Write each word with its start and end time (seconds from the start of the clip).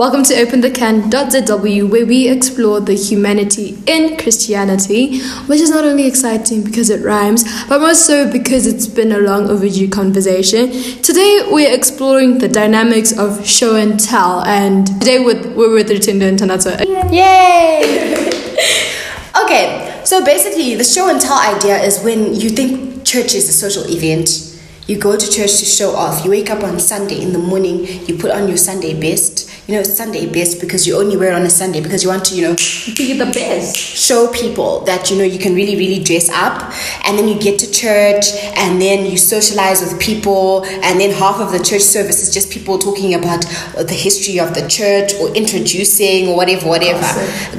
Welcome 0.00 0.22
to 0.22 0.34
Open 0.40 0.62
the 0.62 0.70
OpenTheCan.zw, 0.70 1.90
where 1.90 2.06
we 2.06 2.26
explore 2.26 2.80
the 2.80 2.94
humanity 2.94 3.76
in 3.86 4.16
Christianity, 4.16 5.20
which 5.40 5.60
is 5.60 5.68
not 5.68 5.84
only 5.84 6.06
exciting 6.06 6.64
because 6.64 6.88
it 6.88 7.04
rhymes, 7.04 7.44
but 7.68 7.82
more 7.82 7.92
so 7.92 8.32
because 8.32 8.66
it's 8.66 8.86
been 8.86 9.12
a 9.12 9.18
long 9.18 9.50
overdue 9.50 9.90
conversation. 9.90 10.70
Today, 11.02 11.46
we're 11.50 11.76
exploring 11.76 12.38
the 12.38 12.48
dynamics 12.48 13.12
of 13.18 13.46
show 13.46 13.76
and 13.76 14.00
tell, 14.00 14.42
and 14.44 14.86
today 14.86 15.22
with, 15.22 15.54
we're 15.54 15.70
with 15.70 15.90
Rutindo 15.90 16.26
and 16.26 16.38
Tanato. 16.38 16.80
Yay! 17.12 17.82
okay, 19.44 20.00
so 20.06 20.24
basically, 20.24 20.76
the 20.76 20.84
show 20.84 21.10
and 21.10 21.20
tell 21.20 21.38
idea 21.38 21.76
is 21.76 22.02
when 22.02 22.32
you 22.32 22.48
think 22.48 23.04
church 23.04 23.34
is 23.34 23.50
a 23.50 23.52
social 23.52 23.84
event 23.94 24.46
you 24.86 24.98
go 24.98 25.16
to 25.16 25.30
church 25.30 25.60
to 25.60 25.64
show 25.64 25.94
off. 25.94 26.24
You 26.24 26.32
wake 26.32 26.50
up 26.50 26.64
on 26.64 26.80
Sunday 26.80 27.22
in 27.22 27.32
the 27.32 27.38
morning, 27.38 27.86
you 28.08 28.18
put 28.18 28.32
on 28.32 28.48
your 28.48 28.56
Sunday 28.56 28.98
best. 28.98 29.49
You 29.70 29.76
know, 29.76 29.82
Sunday 29.84 30.26
best 30.26 30.60
because 30.60 30.84
you 30.84 30.98
only 30.98 31.16
wear 31.16 31.30
it 31.30 31.34
on 31.36 31.42
a 31.42 31.48
Sunday 31.48 31.80
because 31.80 32.02
you 32.02 32.08
want 32.08 32.24
to, 32.24 32.34
you 32.34 32.42
know, 32.42 32.56
be 32.96 33.16
the 33.16 33.30
best. 33.32 33.76
Show 33.76 34.26
people 34.32 34.80
that, 34.80 35.12
you 35.12 35.16
know, 35.16 35.22
you 35.22 35.38
can 35.38 35.54
really, 35.54 35.76
really 35.76 36.02
dress 36.02 36.28
up. 36.28 36.74
And 37.04 37.16
then 37.16 37.28
you 37.28 37.38
get 37.38 37.60
to 37.60 37.70
church 37.70 38.34
and 38.56 38.82
then 38.82 39.06
you 39.06 39.16
socialize 39.16 39.80
with 39.80 40.00
people. 40.00 40.64
And 40.66 40.98
then 40.98 41.12
half 41.12 41.36
of 41.36 41.52
the 41.52 41.60
church 41.62 41.82
service 41.82 42.20
is 42.20 42.34
just 42.34 42.50
people 42.50 42.80
talking 42.80 43.14
about 43.14 43.42
the 43.76 43.94
history 43.94 44.40
of 44.40 44.54
the 44.54 44.66
church 44.66 45.14
or 45.20 45.32
introducing 45.36 46.26
or 46.26 46.36
whatever, 46.36 46.66
whatever, 46.66 46.98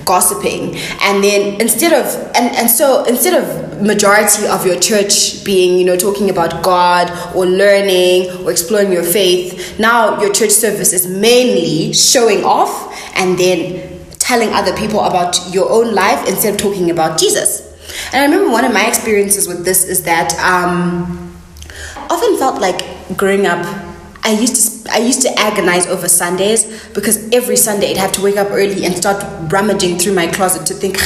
Gossip. 0.04 0.06
gossiping. 0.06 0.76
And 1.04 1.24
then 1.24 1.62
instead 1.62 1.94
of, 1.94 2.14
and, 2.36 2.54
and 2.58 2.70
so 2.70 3.06
instead 3.06 3.42
of 3.42 3.72
majority 3.82 4.48
of 4.48 4.66
your 4.66 4.80
church 4.80 5.44
being, 5.44 5.78
you 5.78 5.86
know, 5.86 5.98
talking 5.98 6.30
about 6.30 6.64
God 6.64 7.10
or 7.36 7.46
learning 7.46 8.30
or 8.44 8.52
exploring 8.52 8.92
your 8.92 9.04
faith. 9.04 9.80
Now 9.80 10.22
your 10.22 10.32
church 10.32 10.52
service 10.52 10.94
is 10.94 11.08
mainly 11.08 11.94
showing 12.02 12.44
off 12.44 12.94
and 13.16 13.38
then 13.38 14.00
telling 14.20 14.50
other 14.54 14.76
people 14.76 15.02
about 15.02 15.38
your 15.54 15.70
own 15.70 15.94
life 15.94 16.28
instead 16.28 16.54
of 16.54 16.60
talking 16.60 16.90
about 16.90 17.20
Jesus. 17.20 17.68
And 18.14 18.22
I 18.22 18.26
remember 18.26 18.52
one 18.52 18.66
of 18.66 18.74
my 18.74 18.88
experiences 18.88 19.48
with 19.48 19.66
this 19.66 19.84
is 19.84 20.04
that 20.04 20.34
um, 20.40 21.36
often 22.10 22.38
felt 22.38 22.62
like 22.62 23.18
growing 23.18 23.46
up 23.46 23.66
I 24.24 24.32
used 24.32 24.84
to 24.84 24.92
I 24.92 24.98
used 24.98 25.22
to 25.24 25.40
agonize 25.40 25.88
over 25.88 26.08
Sundays 26.08 26.88
because 26.90 27.32
every 27.34 27.56
Sunday 27.56 27.92
I'd 27.92 27.98
have 27.98 28.12
to 28.14 28.22
wake 28.22 28.38
up 28.38 28.50
early 28.52 28.86
and 28.86 28.96
start 28.96 29.24
rummaging 29.52 29.98
through 29.98 30.14
my 30.14 30.28
closet 30.28 30.66
to 30.68 30.74
think 30.74 30.98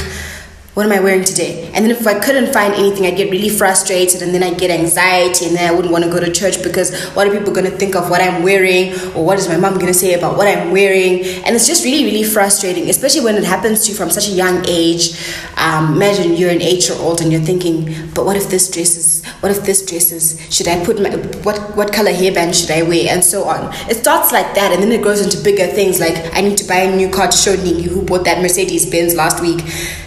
what 0.76 0.86
am 0.86 0.92
I 0.92 1.00
wearing 1.00 1.24
today? 1.24 1.72
And 1.74 1.86
then 1.86 1.92
if 1.92 2.06
I 2.06 2.20
couldn't 2.20 2.52
find 2.52 2.74
anything, 2.74 3.06
I'd 3.06 3.16
get 3.16 3.32
really 3.32 3.48
frustrated 3.48 4.22
and 4.22 4.36
then 4.36 4.44
I'd 4.44 4.60
get 4.60 4.70
anxiety 4.70 5.46
and 5.46 5.56
then 5.56 5.72
I 5.72 5.74
wouldn't 5.74 5.92
want 5.92 6.04
to 6.04 6.10
go 6.10 6.20
to 6.20 6.30
church 6.30 6.62
because 6.62 6.94
what 7.16 7.26
are 7.26 7.32
people 7.32 7.54
going 7.54 7.66
to 7.72 7.78
think 7.78 7.96
of 7.96 8.10
what 8.10 8.22
I'm 8.22 8.44
wearing 8.44 8.92
or 9.16 9.26
what 9.26 9.40
is 9.40 9.48
my 9.48 9.56
mom 9.56 9.76
going 9.76 9.88
to 9.88 9.94
say 9.94 10.16
about 10.16 10.36
what 10.36 10.50
I'm 10.50 10.72
wearing? 10.72 11.24
And 11.46 11.56
it's 11.56 11.66
just 11.66 11.86
really, 11.86 12.04
really 12.04 12.24
frustrating, 12.24 12.90
especially 12.90 13.22
when 13.22 13.36
it 13.36 13.46
happens 13.46 13.86
to 13.86 13.92
you 13.92 13.98
from 13.98 14.10
such 14.10 14.28
a 14.28 14.32
young 14.32 14.66
age. 14.68 15.18
Um, 15.56 15.94
imagine 15.94 16.36
you're 16.36 16.52
an 16.52 16.62
eight 16.62 16.90
year 16.90 16.98
old 17.00 17.22
and 17.22 17.32
you're 17.32 17.42
thinking, 17.42 18.12
but 18.14 18.26
what 18.26 18.36
if 18.36 18.50
this 18.50 18.70
dress 18.70 18.98
is, 18.98 19.25
what 19.40 19.52
if 19.52 19.64
this 19.64 19.86
dress 19.86 20.12
is, 20.12 20.40
should 20.50 20.68
I 20.68 20.84
put 20.84 21.02
my, 21.02 21.10
what, 21.44 21.76
what 21.76 21.94
color 21.94 22.12
hairband 22.12 22.60
should 22.60 22.72
I 22.72 22.82
wear? 22.82 23.08
And 23.10 23.24
so 23.24 23.46
on. 23.46 23.74
It 23.90 23.98
starts 23.98 24.32
like 24.32 24.56
that 24.56 24.72
and 24.72 24.82
then 24.82 24.92
it 24.92 25.02
grows 25.02 25.22
into 25.22 25.42
bigger 25.44 25.68
things 25.68 26.00
like 26.00 26.16
I 26.34 26.42
need 26.42 26.58
to 26.58 26.68
buy 26.68 26.78
a 26.78 26.96
new 26.96 27.10
car 27.10 27.28
to 27.28 27.38
show 27.38 27.56
Nini 27.56 27.84
who 27.84 28.02
bought 28.02 28.26
that 28.26 28.42
Mercedes 28.42 28.90
Benz 28.90 29.16
last 29.16 29.42
week 29.42 29.62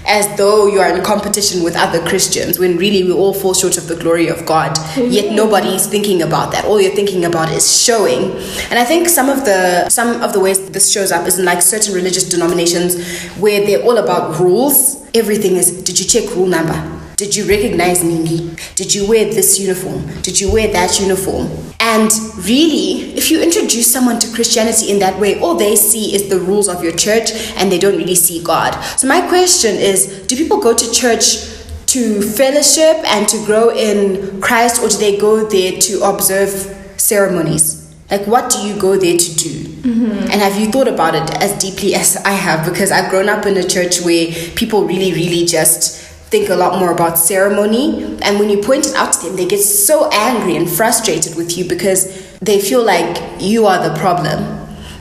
as 0.06 0.26
though 0.38 0.66
you 0.66 0.80
are 0.80 0.96
in 0.96 1.04
competition 1.04 1.62
with 1.62 1.76
other 1.76 2.04
Christians 2.08 2.58
when 2.58 2.78
really 2.78 3.04
we 3.04 3.12
all 3.12 3.34
fall 3.34 3.54
short 3.54 3.76
of 3.76 3.86
the 3.88 3.96
glory 3.96 4.28
of 4.28 4.44
God. 4.46 4.76
Yet 4.96 5.34
nobody 5.34 5.68
is 5.68 5.86
thinking 5.86 6.22
about 6.22 6.52
that. 6.52 6.64
All 6.64 6.80
you're 6.80 6.94
thinking 6.94 7.24
about 7.24 7.52
is 7.52 7.82
showing. 7.82 8.32
And 8.70 8.78
I 8.78 8.84
think 8.84 9.08
some 9.08 9.28
of 9.28 9.44
the 9.44 9.88
some 9.90 10.22
of 10.22 10.32
the 10.32 10.40
ways 10.40 10.70
this 10.70 10.90
shows 10.90 11.12
up 11.12 11.26
is 11.26 11.38
in 11.38 11.44
like 11.44 11.62
certain 11.62 11.94
religious 11.94 12.28
denominations 12.28 12.96
where 13.38 13.64
they're 13.64 13.82
all 13.82 13.98
about 13.98 14.40
rules. 14.40 15.06
Everything 15.14 15.56
is 15.56 15.82
did 15.82 15.98
you 16.00 16.06
check 16.06 16.34
rule 16.34 16.46
number? 16.46 16.97
Did 17.18 17.34
you 17.34 17.48
recognize 17.48 18.04
me? 18.04 18.54
Did 18.76 18.94
you 18.94 19.04
wear 19.04 19.24
this 19.24 19.58
uniform? 19.58 20.06
Did 20.22 20.40
you 20.40 20.52
wear 20.52 20.68
that 20.72 21.00
uniform? 21.00 21.48
And 21.80 22.12
really, 22.36 23.12
if 23.18 23.28
you 23.28 23.42
introduce 23.42 23.92
someone 23.92 24.20
to 24.20 24.32
Christianity 24.32 24.92
in 24.92 25.00
that 25.00 25.18
way, 25.18 25.40
all 25.40 25.56
they 25.56 25.74
see 25.74 26.14
is 26.14 26.28
the 26.28 26.38
rules 26.38 26.68
of 26.68 26.80
your 26.80 26.92
church 26.92 27.32
and 27.56 27.72
they 27.72 27.78
don't 27.80 27.96
really 27.96 28.14
see 28.14 28.40
God. 28.40 28.80
So, 28.96 29.08
my 29.08 29.20
question 29.26 29.74
is 29.74 30.28
do 30.28 30.36
people 30.36 30.60
go 30.60 30.72
to 30.72 30.92
church 30.92 31.58
to 31.86 32.22
fellowship 32.22 33.02
and 33.10 33.28
to 33.30 33.44
grow 33.44 33.70
in 33.70 34.40
Christ, 34.40 34.80
or 34.80 34.88
do 34.88 34.98
they 34.98 35.18
go 35.18 35.44
there 35.44 35.72
to 35.72 36.02
observe 36.04 36.50
ceremonies? 36.98 37.92
Like, 38.12 38.28
what 38.28 38.48
do 38.52 38.60
you 38.60 38.78
go 38.80 38.96
there 38.96 39.18
to 39.18 39.34
do? 39.34 39.64
Mm-hmm. 39.64 40.30
And 40.30 40.40
have 40.40 40.56
you 40.56 40.70
thought 40.70 40.86
about 40.86 41.16
it 41.16 41.42
as 41.42 41.58
deeply 41.58 41.96
as 41.96 42.16
I 42.18 42.30
have? 42.30 42.64
Because 42.64 42.92
I've 42.92 43.10
grown 43.10 43.28
up 43.28 43.44
in 43.44 43.56
a 43.56 43.66
church 43.66 44.02
where 44.02 44.30
people 44.54 44.84
really, 44.84 45.12
really 45.12 45.44
just 45.44 46.07
think 46.30 46.50
a 46.50 46.54
lot 46.54 46.78
more 46.78 46.92
about 46.92 47.18
ceremony. 47.18 48.04
And 48.22 48.38
when 48.38 48.50
you 48.50 48.60
point 48.62 48.86
it 48.86 48.94
out 48.94 49.14
to 49.14 49.26
them, 49.26 49.36
they 49.36 49.46
get 49.46 49.60
so 49.60 50.10
angry 50.12 50.56
and 50.56 50.68
frustrated 50.68 51.36
with 51.36 51.56
you 51.56 51.66
because 51.66 52.38
they 52.40 52.60
feel 52.60 52.84
like 52.84 53.40
you 53.40 53.66
are 53.66 53.88
the 53.88 53.98
problem. 53.98 54.44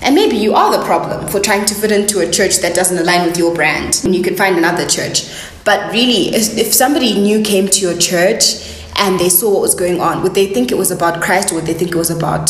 And 0.01 0.15
maybe 0.15 0.37
you 0.37 0.53
are 0.53 0.77
the 0.77 0.85
problem 0.85 1.27
for 1.27 1.39
trying 1.39 1.65
to 1.65 1.75
fit 1.75 1.91
into 1.91 2.19
a 2.19 2.31
church 2.31 2.59
that 2.59 2.75
doesn't 2.75 2.97
align 2.97 3.25
with 3.25 3.37
your 3.37 3.53
brand. 3.53 4.01
And 4.05 4.15
you 4.15 4.23
can 4.23 4.35
find 4.35 4.57
another 4.57 4.87
church. 4.87 5.29
But 5.65 5.91
really, 5.91 6.33
if 6.33 6.73
somebody 6.73 7.19
new 7.19 7.43
came 7.43 7.67
to 7.67 7.79
your 7.81 7.97
church 7.97 8.85
and 8.97 9.19
they 9.19 9.27
saw 9.27 9.51
what 9.51 9.61
was 9.61 9.75
going 9.75 9.99
on, 9.99 10.23
would 10.23 10.33
they 10.33 10.47
think 10.53 10.71
it 10.71 10.77
was 10.77 10.91
about 10.91 11.21
Christ 11.21 11.51
or 11.51 11.55
would 11.55 11.65
they 11.65 11.73
think 11.73 11.91
it 11.91 11.97
was 11.97 12.09
about 12.09 12.49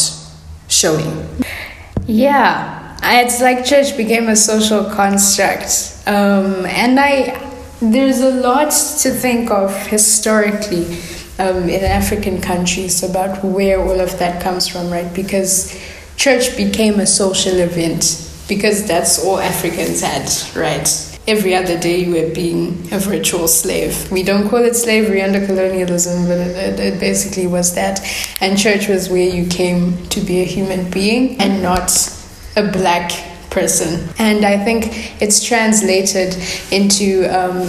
showing? 0.68 1.28
Yeah. 2.06 2.98
It's 3.02 3.42
like 3.42 3.66
church 3.66 3.98
became 3.98 4.28
a 4.28 4.36
social 4.36 4.84
construct. 4.86 6.04
Um, 6.06 6.66
and 6.66 7.00
I 7.00 7.47
there's 7.82 8.22
a 8.22 8.32
lot 8.32 8.72
to 8.72 9.12
think 9.12 9.52
of 9.52 9.76
historically 9.88 10.86
um, 11.40 11.70
in 11.70 11.84
African 11.84 12.42
countries 12.42 13.04
about 13.04 13.44
where 13.44 13.80
all 13.80 14.00
of 14.00 14.18
that 14.20 14.42
comes 14.42 14.68
from, 14.68 14.90
right? 14.90 15.14
Because 15.14 15.80
church 16.16 16.58
became 16.58 17.00
a 17.00 17.06
social 17.06 17.58
event 17.60 18.24
because 18.48 18.88
that's 18.88 19.24
all 19.24 19.40
Africans 19.40 20.02
had, 20.02 20.30
right? 20.60 20.88
Every 21.28 21.54
other 21.54 21.78
day 21.78 22.06
you 22.06 22.14
were 22.14 22.34
being 22.34 22.88
a 22.92 23.00
virtual 23.00 23.48
slave. 23.48 24.10
We 24.12 24.24
don't 24.24 24.50
call 24.50 24.64
it 24.64 24.76
slavery 24.76 25.22
under 25.22 25.46
colonialism, 25.46 26.26
but 26.26 26.38
it, 26.40 26.80
it 26.80 27.00
basically 27.00 27.48
was 27.48 27.76
that. 27.76 28.00
And 28.40 28.58
church 28.58 28.88
was 28.88 29.10
where 29.10 29.28
you 29.28 29.46
came 29.48 30.08
to 30.08 30.22
be 30.22 30.40
a 30.40 30.46
human 30.46 30.90
being 30.90 31.40
and 31.42 31.62
not 31.62 31.92
a 32.56 32.72
black 32.72 33.12
person. 33.58 34.08
And 34.20 34.46
I 34.46 34.64
think 34.64 35.22
it's 35.22 35.44
translated 35.44 36.38
into 36.72 37.26
um, 37.38 37.68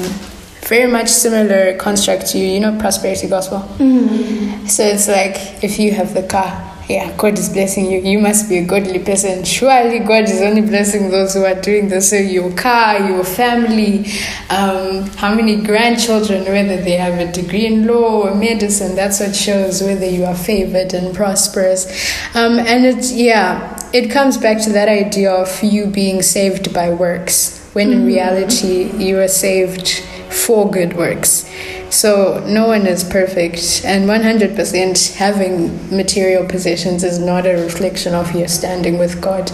very 0.68 0.90
much 0.90 1.08
similar 1.08 1.76
construct 1.78 2.26
to, 2.32 2.38
you 2.38 2.60
know, 2.60 2.78
prosperity 2.78 3.28
gospel. 3.28 3.60
Mm-hmm. 3.78 4.66
So 4.66 4.82
it's 4.84 5.08
like 5.08 5.64
if 5.64 5.78
you 5.78 5.92
have 5.92 6.12
the 6.12 6.24
car, 6.24 6.50
yeah, 6.88 7.14
God 7.18 7.38
is 7.38 7.50
blessing 7.50 7.90
you. 7.90 8.00
You 8.00 8.18
must 8.18 8.48
be 8.48 8.58
a 8.58 8.64
godly 8.64 8.98
person. 8.98 9.44
Surely 9.44 9.98
God 9.98 10.24
is 10.24 10.40
only 10.40 10.62
blessing 10.62 11.10
those 11.10 11.34
who 11.34 11.44
are 11.44 11.60
doing 11.60 11.88
this. 11.88 12.08
So 12.10 12.16
your 12.16 12.50
car, 12.54 12.98
your 13.10 13.24
family, 13.24 14.06
um, 14.48 15.06
how 15.16 15.34
many 15.34 15.62
grandchildren, 15.62 16.44
whether 16.44 16.80
they 16.82 16.96
have 16.96 17.18
a 17.18 17.30
degree 17.30 17.66
in 17.66 17.86
law 17.86 18.28
or 18.28 18.34
medicine, 18.34 18.96
that's 18.96 19.20
what 19.20 19.36
shows 19.36 19.82
whether 19.82 20.06
you 20.06 20.24
are 20.24 20.34
favored 20.34 20.94
and 20.94 21.14
prosperous. 21.14 21.86
Um, 22.34 22.58
and 22.58 22.86
it's, 22.86 23.12
yeah, 23.12 23.77
it 23.92 24.10
comes 24.10 24.36
back 24.36 24.62
to 24.64 24.70
that 24.72 24.88
idea 24.88 25.30
of 25.30 25.62
you 25.62 25.86
being 25.86 26.22
saved 26.22 26.72
by 26.74 26.90
works, 26.90 27.68
when 27.72 27.90
in 27.90 27.98
mm-hmm. 27.98 28.06
reality 28.06 28.90
you 28.96 29.18
are 29.18 29.28
saved 29.28 30.04
for 30.30 30.70
good 30.70 30.94
works. 30.94 31.48
So 31.90 32.44
no 32.46 32.66
one 32.66 32.86
is 32.86 33.02
perfect, 33.02 33.82
and 33.84 34.08
100% 34.08 35.16
having 35.16 35.96
material 35.96 36.46
possessions 36.46 37.02
is 37.02 37.18
not 37.18 37.46
a 37.46 37.54
reflection 37.54 38.14
of 38.14 38.34
your 38.34 38.48
standing 38.48 38.98
with 38.98 39.22
God. 39.22 39.50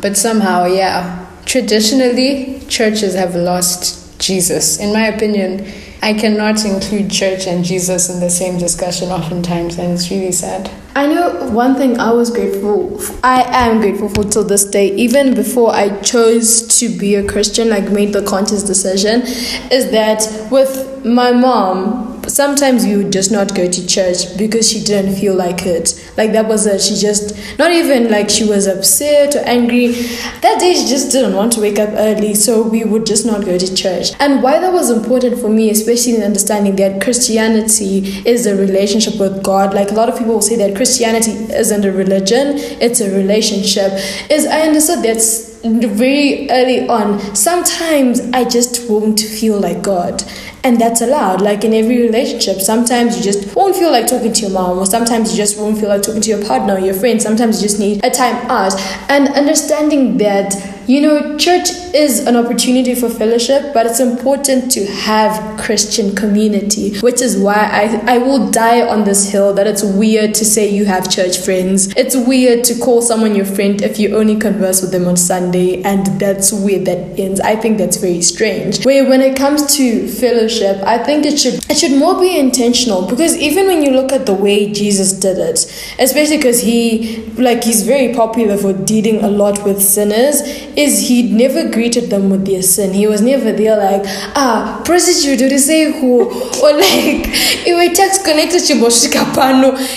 But 0.00 0.16
somehow, 0.16 0.64
yeah, 0.64 1.26
traditionally, 1.44 2.60
churches 2.68 3.14
have 3.14 3.34
lost 3.34 4.18
Jesus. 4.18 4.80
In 4.80 4.92
my 4.92 5.06
opinion, 5.06 5.70
I 6.02 6.12
cannot 6.12 6.64
include 6.64 7.10
church 7.10 7.46
and 7.46 7.64
Jesus 7.64 8.08
in 8.08 8.20
the 8.20 8.30
same 8.30 8.58
discussion 8.58 9.10
oftentimes, 9.10 9.78
and 9.78 9.92
it's 9.92 10.10
really 10.10 10.32
sad. 10.32 10.70
I 10.94 11.06
know 11.06 11.50
one 11.50 11.74
thing 11.74 11.98
I 11.98 12.12
was 12.12 12.30
grateful, 12.30 13.00
I 13.22 13.42
am 13.42 13.80
grateful 13.80 14.08
for 14.08 14.24
till 14.24 14.44
this 14.44 14.64
day, 14.64 14.94
even 14.94 15.34
before 15.34 15.74
I 15.74 16.00
chose 16.00 16.78
to 16.78 16.88
be 16.88 17.16
a 17.16 17.26
Christian, 17.26 17.68
like 17.68 17.90
made 17.90 18.12
the 18.12 18.22
conscious 18.22 18.62
decision, 18.62 19.22
is 19.72 19.90
that 19.90 20.48
with 20.50 21.04
my 21.04 21.32
mom, 21.32 22.15
sometimes 22.28 22.84
we 22.84 22.96
would 22.96 23.12
just 23.12 23.30
not 23.30 23.54
go 23.54 23.70
to 23.70 23.86
church 23.86 24.36
because 24.36 24.70
she 24.70 24.82
didn't 24.82 25.16
feel 25.16 25.34
like 25.34 25.66
it. 25.66 25.94
Like 26.16 26.32
that 26.32 26.48
was 26.48 26.66
it. 26.66 26.80
She 26.80 26.96
just, 26.96 27.36
not 27.58 27.72
even 27.72 28.10
like 28.10 28.30
she 28.30 28.44
was 28.44 28.66
upset 28.66 29.34
or 29.36 29.40
angry. 29.40 29.88
That 30.42 30.58
day 30.60 30.74
she 30.74 30.86
just 30.86 31.12
didn't 31.12 31.34
want 31.34 31.52
to 31.54 31.60
wake 31.60 31.78
up 31.78 31.90
early, 31.92 32.34
so 32.34 32.62
we 32.62 32.84
would 32.84 33.06
just 33.06 33.26
not 33.26 33.44
go 33.44 33.58
to 33.58 33.74
church. 33.74 34.10
And 34.20 34.42
why 34.42 34.58
that 34.58 34.72
was 34.72 34.90
important 34.90 35.38
for 35.38 35.48
me, 35.48 35.70
especially 35.70 36.16
in 36.16 36.22
understanding 36.22 36.76
that 36.76 37.00
Christianity 37.00 38.22
is 38.26 38.46
a 38.46 38.56
relationship 38.56 39.18
with 39.18 39.42
God. 39.42 39.74
Like 39.74 39.90
a 39.90 39.94
lot 39.94 40.08
of 40.08 40.18
people 40.18 40.34
will 40.34 40.42
say 40.42 40.56
that 40.56 40.76
Christianity 40.76 41.32
isn't 41.32 41.84
a 41.84 41.92
religion, 41.92 42.54
it's 42.80 43.00
a 43.00 43.10
relationship. 43.14 43.92
Is 44.30 44.46
I 44.46 44.60
understood 44.60 45.04
that's 45.04 45.56
very 45.64 46.48
early 46.50 46.88
on, 46.88 47.18
sometimes 47.34 48.20
I 48.32 48.44
just 48.44 48.88
won't 48.88 49.20
feel 49.20 49.58
like 49.58 49.82
God. 49.82 50.22
And 50.66 50.80
that's 50.80 51.00
allowed. 51.00 51.42
Like 51.42 51.62
in 51.62 51.72
every 51.72 52.02
relationship, 52.02 52.60
sometimes 52.60 53.16
you 53.16 53.22
just 53.22 53.54
won't 53.54 53.76
feel 53.76 53.92
like 53.92 54.08
talking 54.08 54.32
to 54.32 54.42
your 54.42 54.50
mom, 54.50 54.78
or 54.78 54.84
sometimes 54.84 55.30
you 55.30 55.36
just 55.36 55.56
won't 55.56 55.78
feel 55.78 55.88
like 55.88 56.02
talking 56.02 56.20
to 56.20 56.28
your 56.28 56.44
partner 56.44 56.74
or 56.74 56.80
your 56.80 56.92
friend. 56.92 57.22
Sometimes 57.22 57.62
you 57.62 57.68
just 57.68 57.78
need 57.78 58.04
a 58.04 58.10
time 58.10 58.34
out. 58.50 58.74
And 59.08 59.28
understanding 59.28 60.18
that 60.18 60.76
you 60.86 61.00
know, 61.00 61.36
church 61.36 61.70
is 61.94 62.26
an 62.26 62.36
opportunity 62.36 62.94
for 62.94 63.08
fellowship, 63.08 63.74
but 63.74 63.86
it's 63.86 63.98
important 63.98 64.70
to 64.72 64.86
have 64.86 65.58
Christian 65.58 66.14
community, 66.14 66.96
which 67.00 67.20
is 67.20 67.36
why 67.36 67.54
I, 67.54 68.14
I 68.14 68.18
will 68.18 68.50
die 68.50 68.86
on 68.86 69.02
this 69.02 69.30
hill 69.30 69.52
that 69.54 69.66
it's 69.66 69.82
weird 69.82 70.34
to 70.36 70.44
say 70.44 70.68
you 70.68 70.84
have 70.84 71.10
church 71.10 71.38
friends. 71.38 71.92
It's 71.96 72.14
weird 72.14 72.62
to 72.64 72.78
call 72.78 73.02
someone 73.02 73.34
your 73.34 73.46
friend 73.46 73.82
if 73.82 73.98
you 73.98 74.16
only 74.16 74.36
converse 74.36 74.80
with 74.80 74.92
them 74.92 75.08
on 75.08 75.16
Sunday, 75.16 75.82
and 75.82 76.06
that's 76.20 76.52
where 76.52 76.78
that 76.84 77.18
ends. 77.18 77.40
I 77.40 77.56
think 77.56 77.78
that's 77.78 77.96
very 77.96 78.22
strange. 78.22 78.84
Where 78.84 79.08
when 79.08 79.20
it 79.20 79.36
comes 79.36 79.76
to 79.76 80.06
fellowship, 80.06 80.55
I 80.62 80.98
think 80.98 81.26
it 81.26 81.38
should 81.38 81.54
it 81.70 81.78
should 81.78 81.98
more 81.98 82.18
be 82.20 82.38
intentional 82.38 83.06
because 83.08 83.36
even 83.36 83.66
when 83.66 83.82
you 83.82 83.90
look 83.90 84.12
at 84.12 84.26
the 84.26 84.34
way 84.34 84.72
Jesus 84.72 85.12
did 85.12 85.38
it, 85.38 85.58
especially 85.98 86.36
because 86.36 86.60
he 86.60 87.24
like 87.36 87.64
he's 87.64 87.82
very 87.82 88.14
popular 88.14 88.56
for 88.56 88.72
dealing 88.72 89.22
a 89.24 89.28
lot 89.28 89.64
with 89.64 89.82
sinners 89.82 90.40
is 90.76 91.08
he 91.08 91.22
never 91.22 91.68
greeted 91.68 92.10
them 92.10 92.30
with 92.30 92.46
their 92.46 92.62
sin. 92.62 92.92
He 92.92 93.06
was 93.06 93.20
never 93.20 93.52
there 93.52 93.76
like, 93.76 94.02
ah, 94.36 94.82
prostitute, 94.84 95.58
say 95.60 96.00
who, 96.00 96.24
or 96.62 96.72
like, 96.72 97.26
if 97.66 97.96
text 97.96 98.24
connected 98.24 98.60
to. 98.60 98.76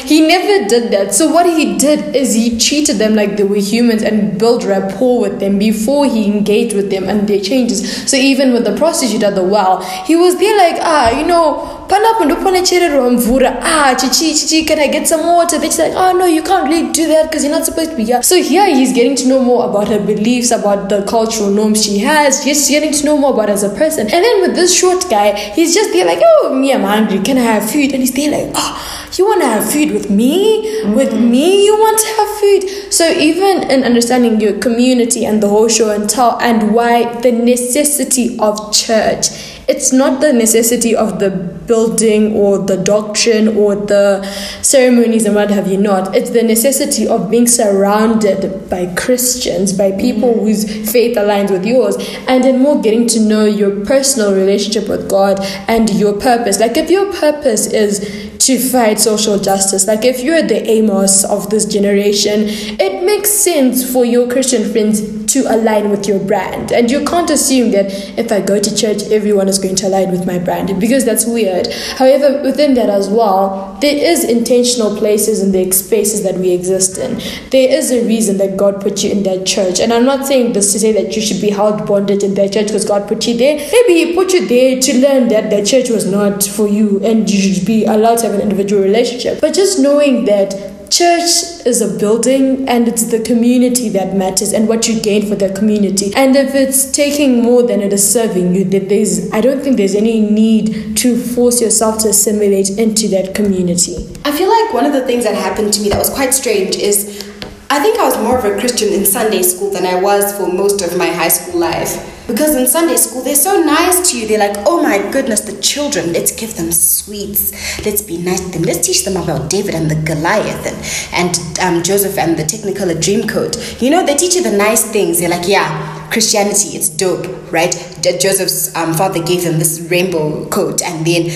He 0.06 0.28
never 0.28 0.68
did 0.68 0.92
that. 0.92 1.14
So 1.14 1.30
what 1.32 1.46
he 1.46 1.78
did 1.78 2.16
is 2.16 2.34
he 2.34 2.58
treated 2.58 2.98
them 2.98 3.16
like 3.16 3.38
they 3.38 3.44
were 3.44 3.58
humans 3.58 4.04
and 4.04 4.38
built 4.40 4.64
rapport 4.64 5.22
with 5.22 5.40
them 5.40 5.60
before 5.60 6.06
he 6.06 6.26
engaged 6.26 6.76
with 6.76 6.90
them 6.90 7.04
and 7.06 7.28
their 7.28 7.42
changes. 7.42 8.10
So 8.10 8.18
even 8.18 8.54
with 8.54 8.66
the 8.66 8.76
prostitute 8.76 9.24
at 9.24 9.36
the 9.36 9.44
well, 9.44 9.82
he 10.06 10.16
was 10.16 10.38
there 10.40 10.49
like, 10.57 10.80
ah, 10.81 11.12
you 11.12 11.25
know, 11.25 11.80
panapo 11.90 12.25
ndo 12.25 12.36
panachererwa 12.36 13.10
mvura 13.10 13.62
ah 13.62 13.96
chichi 13.96 14.34
chichi 14.34 14.63
can 14.63 14.80
i 14.80 14.88
get 14.88 15.07
some 15.07 15.24
water? 15.24 15.60
Then 15.60 15.72
she's 15.72 15.80
like 15.80 15.96
oh 15.96 16.13
no 16.13 16.25
you 16.28 16.44
can't 16.44 16.69
really 16.69 16.92
do 16.92 17.07
that 17.07 17.24
because 17.24 17.44
you're 17.44 17.56
not 17.57 17.66
supposed 17.66 17.92
to 17.92 17.98
be 17.98 18.04
here. 18.06 18.22
So 18.24 18.36
here 18.36 18.66
he's 18.66 18.94
getting 18.94 19.16
to 19.16 19.28
know 19.28 19.42
more 19.42 19.66
about 19.66 19.88
her 19.88 20.00
beliefs 20.00 20.51
about 20.51 20.90
the 20.90 21.01
cultural 21.04 21.50
norms 21.50 21.84
she 21.84 21.98
has. 22.00 22.46
Just 22.46 22.69
getting 22.69 22.94
to 22.94 23.06
know 23.06 23.18
more 23.18 23.34
about 23.34 23.50
as 23.50 23.63
a 23.63 23.69
person. 23.69 24.01
And 24.01 24.24
then 24.24 24.42
with 24.42 24.56
this 24.56 24.78
short 24.80 25.10
guy 25.10 25.34
he's 25.56 25.74
just 25.74 25.92
there 25.92 26.06
like 26.06 26.19
oh 26.24 26.54
me 26.54 26.74
i'm 26.74 26.84
hungry. 26.84 27.19
Can 27.19 27.38
i 27.38 27.42
have 27.42 27.69
food? 27.72 27.92
And 27.92 28.02
he's 28.02 28.13
there 28.13 28.31
like 28.31 28.52
oh 28.56 28.86
you 29.18 29.25
want 29.25 29.42
to 29.42 29.48
have 29.48 29.69
food 29.69 29.92
with 29.92 30.10
me? 30.10 30.63
Mm-hmm. 30.84 30.94
with 30.95 31.13
me 31.13 31.66
you 31.66 31.75
want 31.75 32.00
to 32.00 32.07
have 32.18 32.30
food? 32.40 32.94
So 32.94 33.10
even 33.10 33.69
in 33.69 33.84
understanding 33.84 34.40
your 34.40 34.54
community 34.60 35.25
and 35.25 35.42
the 35.42 35.50
whole 35.50 35.68
show 35.68 35.90
and 35.90 36.10
tell 36.10 36.40
and 36.40 36.74
why 36.74 37.19
the 37.22 37.31
necessity 37.31 38.38
of 38.40 38.72
church 38.72 39.59
it's 39.69 39.94
not 39.94 40.19
the 40.19 40.33
necessity 40.33 40.95
of 40.95 41.19
the 41.19 41.59
building 41.69 42.33
or 42.36 42.57
the 42.57 42.75
doctrine 42.75 43.48
or 43.56 43.75
the 43.75 44.25
ceremonies 44.63 45.25
and 45.25 45.36
what 45.36 45.51
have 45.51 45.68
you 45.71 45.77
not. 45.77 46.16
It's 46.16 46.31
the 46.31 46.42
necessity 46.42 47.07
of 47.07 47.30
being 47.30 47.48
surrounded 47.48 48.68
by 48.69 48.92
Christians, 48.95 49.71
by 49.71 49.92
people 49.92 50.33
mm. 50.33 50.39
whose 50.42 50.92
faith 50.92 51.16
aligns 51.16 51.51
with 51.51 51.66
yours, 51.66 51.95
and 52.27 52.44
then 52.44 52.60
more 52.60 52.81
getting 52.81 53.07
to 53.10 53.19
know 53.19 53.45
your 53.45 53.86
personal 53.86 54.33
relationship 54.33 54.89
with 54.89 55.07
God 55.07 55.39
and 55.68 55.89
your 55.92 56.19
purpose. 56.19 56.60
Like 56.60 56.75
if 56.75 56.89
your 56.89 57.13
purpose 57.13 57.68
is 57.68 58.30
to 58.39 58.57
fight 58.57 59.00
social 59.00 59.38
justice. 59.38 59.86
Like 59.86 60.04
if 60.06 60.21
you're 60.24 60.42
the 60.42 60.68
Amos 60.68 61.24
of 61.24 61.51
this 61.51 61.66
generation, 61.66 62.45
it 62.48 63.04
makes 63.04 63.31
sense 63.31 63.92
for 63.92 64.06
your 64.06 64.27
Christian 64.27 64.71
friends 64.71 65.19
to 65.33 65.42
align 65.42 65.92
with 65.92 66.07
your 66.07 66.19
brand. 66.19 66.71
And 66.71 66.89
you 66.89 67.06
can't 67.06 67.30
assume 67.30 67.71
that 67.71 67.92
if 68.18 68.31
I 68.31 68.42
go 68.42 68.60
to 68.60 68.75
church, 68.75 69.04
everyone 69.12 69.48
is 69.48 69.60
going 69.60 69.75
to 69.75 69.88
align 69.88 70.12
with 70.12 70.25
my 70.25 70.39
brand 70.39 70.80
because 70.80 71.06
that's 71.06 71.25
weird. 71.25 71.59
However, 71.98 72.42
within 72.44 72.74
that 72.76 72.90
as 72.90 73.10
well, 73.10 73.78
there 73.82 73.96
is 73.96 74.24
intentional 74.24 74.98
places 74.98 75.42
and 75.42 75.54
the 75.54 75.72
spaces 75.72 76.24
that 76.24 76.36
we 76.36 76.52
exist 76.52 76.98
in. 76.98 77.20
There 77.50 77.70
is 77.70 77.92
a 77.92 78.06
reason 78.06 78.38
that 78.38 78.58
God 78.58 78.82
put 78.82 79.04
you 79.04 79.12
in 79.12 79.24
that 79.24 79.46
church. 79.46 79.80
And 79.80 79.94
I'm 79.94 80.06
not 80.06 80.26
saying 80.26 80.54
this 80.54 80.74
to 80.74 80.80
say 80.80 80.92
that 80.94 81.16
you 81.16 81.22
should 81.22 81.42
be 81.42 81.50
held 81.50 81.86
bonded 81.86 82.24
in 82.24 82.34
that 82.36 82.54
church 82.54 82.68
because 82.68 82.86
God 82.86 83.08
put 83.08 83.26
you 83.28 83.38
there. 83.38 83.58
Maybe 83.58 84.06
He 84.06 84.16
put 84.16 84.34
you 84.34 84.48
there 84.48 84.80
to 84.80 85.00
learn 85.00 85.28
that 85.30 85.50
that 85.50 85.66
church 85.66 85.90
was 85.90 86.06
not 86.06 86.44
for 86.44 86.68
you 86.68 87.00
and 87.04 87.30
you 87.30 87.54
should 87.54 87.66
be 87.66 87.86
allowed 87.86 88.20
to 88.20 88.28
have 88.28 88.36
an 88.36 88.42
individual 88.42 88.82
relationship. 88.82 89.42
But 89.42 89.54
just 89.54 89.80
knowing 89.80 90.26
that 90.26 90.69
church 90.90 91.66
is 91.66 91.82
a 91.82 91.98
building 92.00 92.68
and 92.68 92.88
it's 92.88 93.06
the 93.06 93.20
community 93.20 93.90
that 93.90 94.16
matters 94.16 94.54
and 94.54 94.68
what 94.68 94.88
you 94.88 95.00
gain 95.02 95.28
for 95.28 95.36
the 95.36 95.50
community 95.54 96.12
and 96.16 96.36
if 96.36 96.56
it's 96.56 96.92
taking 96.92 97.42
more 97.42 97.64
than 97.64 97.82
it 97.82 97.94
is 97.94 98.14
serving 98.14 98.56
you 98.56 98.64
then 98.64 98.88
there's 98.88 99.32
i 99.32 99.42
don't 99.42 99.62
think 99.62 99.78
there's 99.78 99.96
any 99.96 100.20
need 100.20 100.98
to 100.98 101.18
force 101.18 101.62
yourself 101.62 102.02
to 102.02 102.10
assimilate 102.10 102.70
into 102.78 103.08
that 103.08 103.36
community 103.36 103.96
i 104.26 104.32
feel 104.32 104.50
like 104.50 104.74
one 104.74 104.86
of 104.86 104.94
the 104.94 105.06
things 105.06 105.24
that 105.24 105.36
happened 105.36 105.72
to 105.74 105.82
me 105.82 105.90
that 105.90 106.00
was 106.00 106.10
quite 106.10 106.34
strange 106.34 106.76
is 106.76 107.26
I 107.72 107.80
think 107.80 108.00
I 108.00 108.04
was 108.04 108.18
more 108.18 108.36
of 108.36 108.46
a 108.46 108.60
Christian 108.60 108.92
in 108.92 109.06
Sunday 109.06 109.44
school 109.44 109.70
than 109.70 109.86
I 109.86 110.02
was 110.02 110.36
for 110.36 110.52
most 110.52 110.82
of 110.82 110.98
my 110.98 111.06
high 111.06 111.28
school 111.28 111.60
life. 111.60 112.19
Because 112.30 112.56
in 112.56 112.68
Sunday 112.68 112.96
school, 112.96 113.24
they're 113.24 113.34
so 113.34 113.60
nice 113.64 114.12
to 114.12 114.20
you. 114.20 114.28
They're 114.28 114.38
like, 114.38 114.56
oh 114.68 114.84
my 114.84 115.00
goodness, 115.12 115.42
the 115.42 115.60
children, 115.64 116.14
let's 116.14 116.31
give 116.31 116.56
them 116.56 116.72
sweets. 116.72 117.52
Let's 117.84 118.04
be 118.04 118.18
nice 118.18 118.42
to 118.42 118.52
them. 118.52 118.62
Let's 118.62 118.86
teach 118.86 119.04
them 119.04 119.18
about 119.18 119.50
David 119.50 119.74
and 119.74 119.90
the 119.90 119.96
Goliath 119.96 120.64
and, 120.68 120.78
and 121.12 121.60
um, 121.60 121.84
Joseph 121.84 122.20
and 122.20 122.38
the 122.38 122.44
Technicolor 122.44 122.94
Dreamcoat. 122.94 123.81
You 123.81 123.90
know, 123.90 124.06
they 124.06 124.16
teach 124.16 124.36
you 124.36 124.44
the 124.44 124.56
nice 124.56 124.84
things. 124.84 125.20
They're 125.20 125.30
like, 125.30 125.48
yeah, 125.48 126.08
Christianity, 126.12 126.78
it's 126.78 126.88
dope, 126.88 127.26
right? 127.52 127.74
Joseph's 128.02 128.76
um, 128.76 128.94
father 128.94 129.24
gave 129.24 129.42
him 129.42 129.58
this 129.58 129.80
rainbow 129.90 130.48
coat, 130.50 130.84
and 130.84 131.06
then 131.06 131.31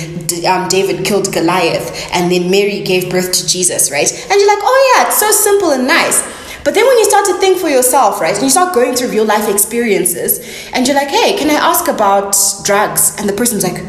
um, 0.45 0.68
David 0.68 1.06
killed 1.06 1.34
Goliath, 1.34 2.07
and 2.13 2.31
then 2.31 2.51
Mary 2.51 2.84
gave 2.84 3.10
birth 3.10 3.31
to 3.34 3.48
Jesus, 3.48 3.92
right? 3.92 4.12
And 4.12 4.40
you're 4.40 4.48
like, 4.48 4.62
oh 4.62 4.94
yeah, 4.95 5.07
it's 5.07 5.19
so 5.19 5.31
simple 5.31 5.72
and 5.72 5.88
nice. 5.88 6.22
But 6.63 6.74
then 6.74 6.88
when 6.88 6.98
you 6.98 7.06
start 7.06 7.25
to 7.25 7.33
think 7.39 7.60
for 7.60 7.69
yourself, 7.69 8.21
right, 8.21 8.33
and 8.33 8.44
you 8.44 8.50
start 8.50 8.74
going 8.74 8.95
through 8.95 9.10
real 9.10 9.25
life 9.25 9.50
experiences, 9.50 10.39
and 10.74 10.88
you're 10.88 10.95
like, 10.95 11.10
hey, 11.10 11.38
can 11.38 11.50
I 11.50 11.56
ask 11.56 11.88
about 11.88 12.36
drugs? 12.63 13.15
And 13.19 13.27
the 13.27 13.33
person's 13.33 13.63
like, 13.63 13.83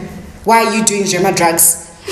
why 0.44 0.64
are 0.64 0.74
you 0.74 0.84
doing 0.84 1.02
Jema 1.04 1.34
drugs? 1.34 1.90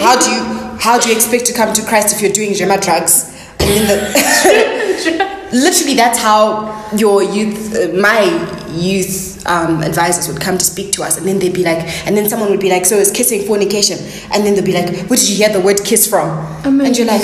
how 0.00 0.18
do 0.20 0.30
you 0.30 0.62
how 0.78 0.98
do 0.98 1.08
you 1.08 1.14
expect 1.14 1.46
to 1.46 1.52
come 1.52 1.72
to 1.72 1.82
Christ 1.82 2.14
if 2.14 2.22
you're 2.22 2.32
doing 2.32 2.50
Jema 2.50 2.80
drugs? 2.82 3.30
And 3.60 3.70
then 3.70 3.86
the 3.86 5.32
literally 5.52 5.94
that's 5.94 6.18
how 6.18 6.90
your 6.96 7.22
youth 7.22 7.74
uh, 7.74 7.92
my 8.00 8.22
youth 8.70 9.46
um, 9.46 9.82
advisors 9.82 10.32
would 10.32 10.40
come 10.40 10.56
to 10.56 10.64
speak 10.64 10.92
to 10.92 11.02
us 11.02 11.18
and 11.18 11.26
then 11.26 11.38
they'd 11.38 11.52
be 11.52 11.62
like 11.62 11.78
and 12.06 12.16
then 12.16 12.28
someone 12.28 12.50
would 12.50 12.60
be 12.60 12.70
like 12.70 12.86
so 12.86 12.96
is 12.96 13.10
kissing 13.10 13.46
fornication 13.46 13.98
and 14.32 14.46
then 14.46 14.54
they'd 14.54 14.64
be 14.64 14.72
like 14.72 14.86
where 15.10 15.18
did 15.18 15.28
you 15.28 15.36
hear 15.36 15.52
the 15.52 15.60
word 15.60 15.84
kiss 15.84 16.06
from 16.06 16.30
Amazing. 16.64 16.86
and 16.86 16.98
you're 16.98 17.06
like 17.06 17.22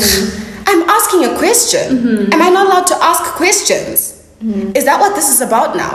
i'm 0.68 0.82
asking 0.88 1.24
a 1.24 1.32
question 1.38 1.86
mm-hmm. 1.98 2.32
am 2.32 2.42
i 2.42 2.50
not 2.50 2.66
allowed 2.66 2.86
to 2.86 2.96
ask 3.02 3.22
questions 3.34 4.22
mm-hmm. 4.42 4.76
is 4.76 4.84
that 4.84 5.00
what 5.00 5.14
this 5.14 5.28
is 5.28 5.40
about 5.40 5.76
now 5.76 5.94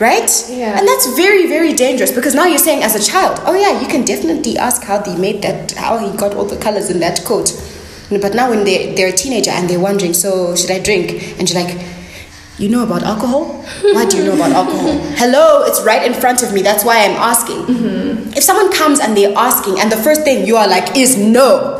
right 0.00 0.30
yeah 0.50 0.78
and 0.78 0.86
that's 0.88 1.06
very 1.16 1.46
very 1.46 1.72
dangerous 1.72 2.10
because 2.10 2.34
now 2.34 2.44
you're 2.44 2.58
saying 2.58 2.82
as 2.82 2.94
a 2.94 3.02
child 3.10 3.38
oh 3.46 3.54
yeah 3.54 3.80
you 3.80 3.86
can 3.86 4.04
definitely 4.04 4.58
ask 4.58 4.82
how 4.82 4.98
they 4.98 5.16
made 5.16 5.40
that 5.42 5.72
how 5.72 5.98
he 5.98 6.16
got 6.16 6.34
all 6.34 6.44
the 6.44 6.58
colors 6.58 6.90
in 6.90 6.98
that 6.98 7.22
coat 7.24 7.48
but 8.20 8.34
now 8.34 8.50
when 8.50 8.64
they, 8.64 8.94
they're 8.94 9.08
a 9.08 9.12
teenager 9.12 9.50
and 9.50 9.68
they're 9.68 9.80
wondering, 9.80 10.14
so 10.14 10.54
should 10.54 10.70
I 10.70 10.80
drink? 10.80 11.38
And 11.38 11.48
you're 11.48 11.62
like, 11.62 11.86
you 12.58 12.68
know 12.68 12.84
about 12.84 13.02
alcohol? 13.02 13.62
Why 13.82 14.04
do 14.04 14.18
you 14.18 14.24
know 14.24 14.34
about 14.34 14.52
alcohol? 14.52 14.98
Hello, 15.16 15.64
it's 15.64 15.82
right 15.82 16.04
in 16.04 16.14
front 16.14 16.42
of 16.42 16.52
me. 16.52 16.62
That's 16.62 16.84
why 16.84 17.04
I'm 17.04 17.16
asking. 17.16 17.62
Mm-hmm. 17.62 18.32
If 18.34 18.42
someone 18.42 18.72
comes 18.72 19.00
and 19.00 19.16
they're 19.16 19.36
asking, 19.36 19.80
and 19.80 19.90
the 19.90 19.96
first 19.96 20.22
thing 20.22 20.46
you 20.46 20.56
are 20.56 20.68
like 20.68 20.96
is 20.96 21.16
no, 21.16 21.71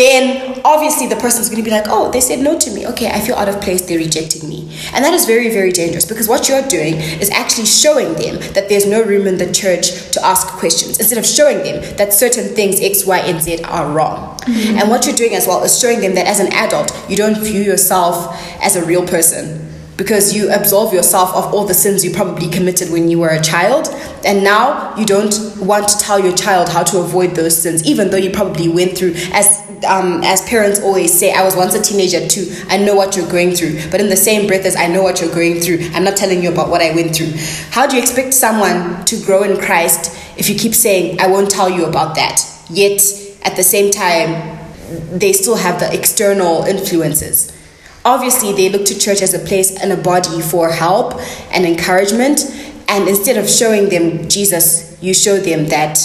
then 0.00 0.60
obviously 0.64 1.06
the 1.06 1.16
person's 1.16 1.48
going 1.48 1.62
to 1.62 1.68
be 1.68 1.70
like, 1.70 1.84
oh, 1.88 2.10
they 2.10 2.20
said 2.20 2.38
no 2.38 2.58
to 2.58 2.70
me. 2.70 2.86
Okay, 2.88 3.10
I 3.10 3.20
feel 3.20 3.36
out 3.36 3.48
of 3.48 3.60
place. 3.60 3.82
They're 3.82 3.98
rejecting 3.98 4.48
me. 4.48 4.62
And 4.94 5.04
that 5.04 5.12
is 5.12 5.26
very, 5.26 5.50
very 5.50 5.72
dangerous 5.72 6.06
because 6.06 6.26
what 6.26 6.48
you're 6.48 6.66
doing 6.66 6.94
is 6.94 7.30
actually 7.30 7.66
showing 7.66 8.14
them 8.14 8.40
that 8.54 8.68
there's 8.68 8.86
no 8.86 9.02
room 9.02 9.26
in 9.26 9.36
the 9.36 9.52
church 9.52 10.10
to 10.12 10.24
ask 10.24 10.48
questions 10.48 10.98
instead 10.98 11.18
of 11.18 11.26
showing 11.26 11.58
them 11.58 11.96
that 11.96 12.12
certain 12.12 12.54
things, 12.54 12.80
X, 12.80 13.04
Y, 13.06 13.18
and 13.18 13.40
Z, 13.42 13.62
are 13.64 13.92
wrong. 13.92 14.38
Mm-hmm. 14.40 14.78
And 14.78 14.88
what 14.88 15.06
you're 15.06 15.14
doing 15.14 15.34
as 15.34 15.46
well 15.46 15.62
is 15.62 15.78
showing 15.78 16.00
them 16.00 16.14
that 16.14 16.26
as 16.26 16.40
an 16.40 16.52
adult, 16.52 16.90
you 17.08 17.16
don't 17.16 17.36
view 17.36 17.60
yourself 17.60 18.34
as 18.62 18.76
a 18.76 18.84
real 18.84 19.06
person 19.06 19.66
because 20.00 20.34
you 20.34 20.50
absolve 20.50 20.94
yourself 20.94 21.34
of 21.34 21.52
all 21.52 21.66
the 21.66 21.74
sins 21.74 22.02
you 22.02 22.10
probably 22.10 22.48
committed 22.48 22.90
when 22.90 23.10
you 23.10 23.18
were 23.18 23.28
a 23.28 23.42
child 23.42 23.86
and 24.24 24.42
now 24.42 24.96
you 24.96 25.04
don't 25.04 25.34
want 25.58 25.86
to 25.86 25.98
tell 25.98 26.18
your 26.18 26.34
child 26.34 26.70
how 26.70 26.82
to 26.82 26.98
avoid 26.98 27.32
those 27.34 27.54
sins 27.54 27.84
even 27.84 28.08
though 28.08 28.16
you 28.16 28.30
probably 28.30 28.66
went 28.66 28.96
through 28.96 29.12
as 29.34 29.69
um, 29.84 30.22
as 30.24 30.42
parents 30.42 30.80
always 30.80 31.16
say 31.16 31.32
i 31.32 31.42
was 31.44 31.56
once 31.56 31.74
a 31.74 31.82
teenager 31.82 32.26
too. 32.26 32.46
I 32.68 32.76
know 32.76 32.94
what 32.94 33.16
you're 33.16 33.30
going 33.30 33.54
through. 33.54 33.90
But 33.90 34.00
in 34.00 34.08
the 34.08 34.16
same 34.16 34.46
breath 34.46 34.64
as 34.64 34.76
i 34.76 34.86
know 34.86 35.02
what 35.02 35.20
you're 35.20 35.34
going 35.34 35.60
through. 35.60 35.78
I'm 35.92 36.04
not 36.04 36.16
telling 36.16 36.42
you 36.42 36.52
about 36.52 36.70
what 36.70 36.82
i 36.82 36.94
went 36.94 37.14
through. 37.14 37.32
How 37.70 37.86
do 37.86 37.96
you 37.96 38.02
expect 38.02 38.34
someone 38.34 39.04
to 39.06 39.16
grow 39.24 39.42
in 39.42 39.58
christ 39.60 40.16
if 40.36 40.48
you 40.48 40.56
keep 40.56 40.74
saying 40.74 41.20
i 41.20 41.26
won't 41.26 41.50
tell 41.50 41.68
you 41.68 41.86
about 41.86 42.14
that 42.16 42.40
yet 42.70 43.00
at 43.42 43.56
the 43.56 43.62
same 43.62 43.90
time 43.90 44.58
they 44.90 45.32
still 45.32 45.56
have 45.56 45.78
the 45.78 45.92
external 45.96 46.64
influences. 46.64 47.56
Obviously 48.04 48.52
they 48.52 48.68
look 48.70 48.86
to 48.86 48.98
church 48.98 49.22
as 49.22 49.34
a 49.34 49.38
place 49.38 49.80
and 49.80 49.92
a 49.92 49.96
body 49.96 50.40
for 50.40 50.70
help 50.70 51.20
and 51.52 51.64
encouragement. 51.64 52.42
And 52.88 53.08
instead 53.08 53.36
of 53.36 53.48
showing 53.48 53.88
them 53.88 54.28
Jesus, 54.28 54.98
you 55.00 55.14
show 55.14 55.38
them 55.38 55.66
that 55.66 55.98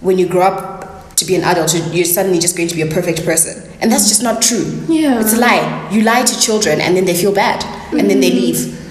when 0.00 0.18
you 0.18 0.28
grow 0.28 0.42
up 0.42 0.77
to 1.18 1.24
be 1.24 1.36
an 1.36 1.44
adult, 1.44 1.74
you're 1.92 2.04
suddenly 2.04 2.38
just 2.38 2.56
going 2.56 2.68
to 2.68 2.74
be 2.74 2.82
a 2.82 2.86
perfect 2.86 3.24
person. 3.24 3.62
And 3.80 3.90
that's 3.92 4.08
just 4.08 4.22
not 4.22 4.42
true. 4.42 4.64
Yeah. 4.88 5.20
It's 5.20 5.34
a 5.34 5.40
lie. 5.40 5.88
You 5.92 6.02
lie 6.02 6.22
to 6.22 6.40
children 6.40 6.80
and 6.80 6.96
then 6.96 7.04
they 7.04 7.14
feel 7.14 7.32
bad 7.32 7.64
and 7.92 8.08
then 8.10 8.20
they 8.20 8.30
mm. 8.30 8.40
leave. 8.40 8.87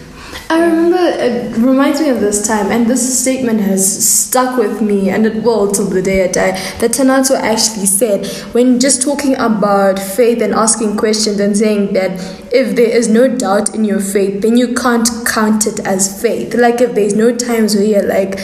I 0.50 0.64
remember 0.64 0.98
it 0.98 1.58
reminds 1.58 2.00
me 2.00 2.08
of 2.08 2.22
this 2.22 2.48
time, 2.48 2.72
and 2.72 2.88
this 2.88 3.20
statement 3.22 3.60
has 3.60 3.84
stuck 4.08 4.58
with 4.58 4.82
me, 4.82 5.10
and 5.10 5.26
it 5.26 5.44
will 5.44 5.70
till 5.70 5.88
the 5.88 6.02
day 6.02 6.24
I 6.24 6.32
die. 6.32 6.52
That 6.80 6.92
Tanato 6.92 7.36
actually 7.36 7.86
said 7.86 8.26
when 8.54 8.80
just 8.80 9.02
talking 9.02 9.36
about 9.36 10.00
faith 10.00 10.42
and 10.42 10.54
asking 10.54 10.96
questions 10.96 11.42
and 11.42 11.58
saying 11.58 11.92
that 11.94 12.12
if 12.54 12.78
there 12.78 12.90
is 12.90 13.10
no 13.10 13.28
doubt 13.28 13.76
in 13.76 13.84
your 13.84 14.00
faith, 14.00 14.42
then 14.42 14.56
you 14.56 14.74
can't 14.74 15.10
count 15.28 15.68
it 15.68 15.82
as 15.82 16.22
faith. 16.22 16.54
Like 16.54 16.80
if 16.80 16.96
there's 16.96 17.14
no 17.14 17.36
times 17.36 17.76
where 17.76 17.84
you're 17.84 18.08
like, 18.08 18.40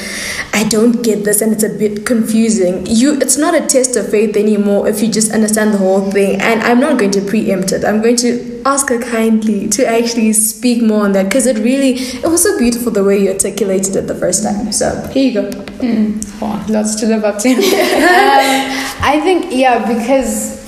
I 0.54 0.66
don't 0.68 1.04
get 1.04 1.24
this, 1.24 1.42
and 1.42 1.54
it's 1.54 1.64
a 1.64 1.70
bit 1.70 2.06
confusing. 2.06 2.86
You, 2.86 3.18
it's 3.22 3.38
not 3.38 3.56
a 3.56 3.66
test 3.66 3.96
of 3.96 4.10
faith 4.10 4.36
anymore 4.36 4.90
if 4.90 5.02
you 5.02 5.10
just 5.10 5.32
understand 5.32 5.74
the 5.74 5.78
whole 5.78 6.12
thing. 6.12 6.42
And 6.42 6.62
I'm 6.64 6.82
not 6.82 7.00
going 7.00 7.12
to 7.12 7.22
preempt 7.22 7.72
it. 7.72 7.86
I'm 7.86 8.02
going 8.02 8.18
to 8.18 8.53
ask 8.66 8.90
her 8.90 9.00
kindly 9.00 9.68
to 9.70 9.86
actually 9.86 10.34
speak 10.34 10.82
more 10.82 11.04
on 11.04 11.12
that 11.14 11.26
because 11.26 11.46
it 11.46 11.58
really 11.58 11.94
it 11.94 12.28
was 12.28 12.44
so 12.44 12.58
beautiful 12.58 12.92
the 12.92 13.04
way 13.04 13.22
you 13.22 13.32
articulated 13.32 13.96
it 13.96 14.08
the 14.08 14.16
first 14.16 14.44
time. 14.44 14.72
So 14.72 15.08
here 15.14 15.30
you 15.30 15.42
go. 15.42 15.50
Mm. 15.84 16.42
wow, 16.42 16.66
lots 16.70 16.96
to 16.96 17.06
live 17.08 17.26
up 17.26 17.40
to 17.40 17.50
um, 17.50 17.60
i 19.04 19.20
think 19.22 19.48
yeah 19.52 19.86
because 19.86 20.63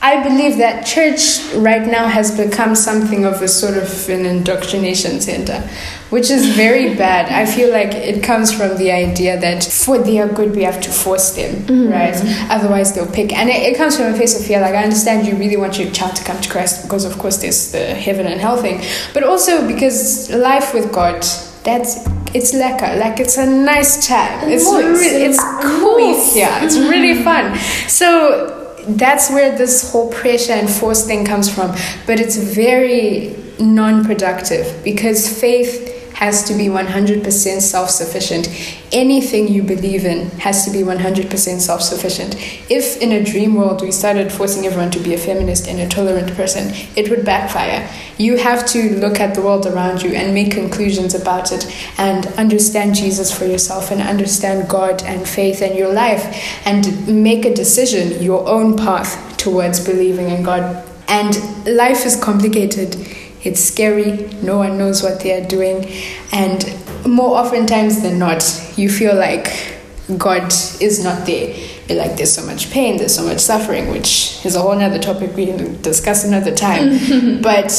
I 0.00 0.22
believe 0.22 0.58
that 0.58 0.86
church 0.86 1.42
right 1.56 1.84
now 1.84 2.06
has 2.06 2.36
become 2.36 2.76
something 2.76 3.24
of 3.24 3.42
a 3.42 3.48
sort 3.48 3.76
of 3.76 4.08
an 4.08 4.26
indoctrination 4.26 5.20
center, 5.20 5.68
which 6.10 6.30
is 6.30 6.54
very 6.54 6.94
bad. 7.04 7.32
I 7.32 7.46
feel 7.50 7.72
like 7.72 7.94
it 7.94 8.22
comes 8.22 8.52
from 8.52 8.76
the 8.76 8.92
idea 8.92 9.40
that 9.40 9.64
for 9.64 9.98
their 9.98 10.28
good 10.28 10.54
we 10.54 10.62
have 10.62 10.80
to 10.82 10.90
force 10.90 11.34
them, 11.34 11.56
mm-hmm. 11.64 11.90
right? 11.90 12.14
Otherwise 12.48 12.94
they'll 12.94 13.10
pick. 13.10 13.32
And 13.32 13.48
it, 13.48 13.72
it, 13.72 13.76
comes 13.76 13.96
from 13.96 14.14
a 14.14 14.16
place 14.16 14.38
of 14.38 14.46
fear. 14.46 14.60
Like 14.60 14.74
I 14.74 14.84
understand 14.84 15.26
you 15.26 15.36
really 15.36 15.56
want 15.56 15.78
your 15.80 15.90
child 15.90 16.14
to 16.16 16.24
come 16.24 16.40
to 16.40 16.48
Christ 16.48 16.84
because 16.84 17.04
of 17.04 17.18
course 17.18 17.38
there's 17.38 17.72
the 17.72 17.86
heaven 17.94 18.26
and 18.26 18.40
hell 18.40 18.56
thing, 18.56 18.80
but 19.14 19.24
also 19.24 19.66
because 19.66 20.30
life 20.30 20.74
with 20.74 20.92
God, 20.92 21.22
that's 21.64 22.06
it's 22.34 22.54
lekker. 22.54 23.00
Like 23.00 23.18
it's 23.18 23.36
a 23.36 23.46
nice 23.46 24.06
time. 24.06 24.48
It's 24.48 24.64
re- 24.64 25.24
it's 25.24 25.42
cool. 25.60 26.36
Yeah, 26.36 26.64
it's 26.64 26.78
really 26.78 27.20
fun. 27.24 27.58
So 27.88 28.57
that's 28.96 29.30
where 29.30 29.56
this 29.56 29.92
whole 29.92 30.10
pressure 30.10 30.52
and 30.52 30.68
force 30.68 31.06
thing 31.06 31.24
comes 31.24 31.52
from. 31.52 31.74
But 32.06 32.20
it's 32.20 32.36
very 32.36 33.36
non 33.58 34.04
productive 34.04 34.82
because 34.84 35.40
faith 35.40 35.97
has 36.18 36.42
to 36.42 36.52
be 36.54 36.64
100% 36.64 37.60
self 37.60 37.90
sufficient. 37.90 38.48
Anything 38.90 39.46
you 39.46 39.62
believe 39.62 40.04
in 40.04 40.28
has 40.40 40.64
to 40.64 40.70
be 40.72 40.80
100% 40.80 41.60
self 41.60 41.80
sufficient. 41.80 42.34
If 42.68 43.00
in 43.00 43.12
a 43.12 43.22
dream 43.22 43.54
world 43.54 43.82
we 43.82 43.92
started 43.92 44.32
forcing 44.32 44.66
everyone 44.66 44.90
to 44.90 44.98
be 44.98 45.14
a 45.14 45.18
feminist 45.18 45.68
and 45.68 45.78
a 45.78 45.88
tolerant 45.88 46.34
person, 46.34 46.74
it 46.96 47.08
would 47.08 47.24
backfire. 47.24 47.88
You 48.18 48.36
have 48.36 48.66
to 48.70 48.98
look 48.98 49.20
at 49.20 49.36
the 49.36 49.42
world 49.42 49.64
around 49.68 50.02
you 50.02 50.10
and 50.10 50.34
make 50.34 50.50
conclusions 50.50 51.14
about 51.14 51.52
it 51.52 51.72
and 51.98 52.26
understand 52.36 52.96
Jesus 52.96 53.32
for 53.32 53.44
yourself 53.44 53.92
and 53.92 54.00
understand 54.00 54.68
God 54.68 55.04
and 55.04 55.24
faith 55.24 55.62
and 55.62 55.76
your 55.76 55.92
life 55.92 56.66
and 56.66 56.82
make 57.22 57.44
a 57.44 57.54
decision, 57.54 58.20
your 58.20 58.48
own 58.48 58.76
path 58.76 59.36
towards 59.36 59.78
believing 59.84 60.30
in 60.30 60.42
God. 60.42 60.84
And 61.06 61.36
life 61.64 62.04
is 62.04 62.16
complicated 62.16 62.96
it's 63.48 63.60
scary. 63.60 64.28
No 64.42 64.58
one 64.58 64.78
knows 64.78 65.02
what 65.02 65.20
they 65.20 65.32
are 65.42 65.46
doing. 65.46 65.90
And 66.32 66.64
more 67.06 67.38
oftentimes 67.38 68.02
than 68.02 68.18
not, 68.18 68.44
you 68.76 68.90
feel 68.90 69.16
like 69.16 69.78
God 70.16 70.52
is 70.80 71.02
not 71.02 71.26
there. 71.26 71.56
You're 71.88 71.98
like, 71.98 72.16
there's 72.16 72.34
so 72.34 72.44
much 72.44 72.70
pain, 72.70 72.98
there's 72.98 73.14
so 73.14 73.24
much 73.24 73.40
suffering, 73.40 73.88
which 73.88 74.44
is 74.44 74.54
a 74.54 74.60
whole 74.60 74.72
other 74.72 74.98
topic 74.98 75.34
we 75.34 75.46
can 75.46 75.80
discuss 75.80 76.24
another 76.24 76.54
time. 76.54 77.40
but 77.42 77.72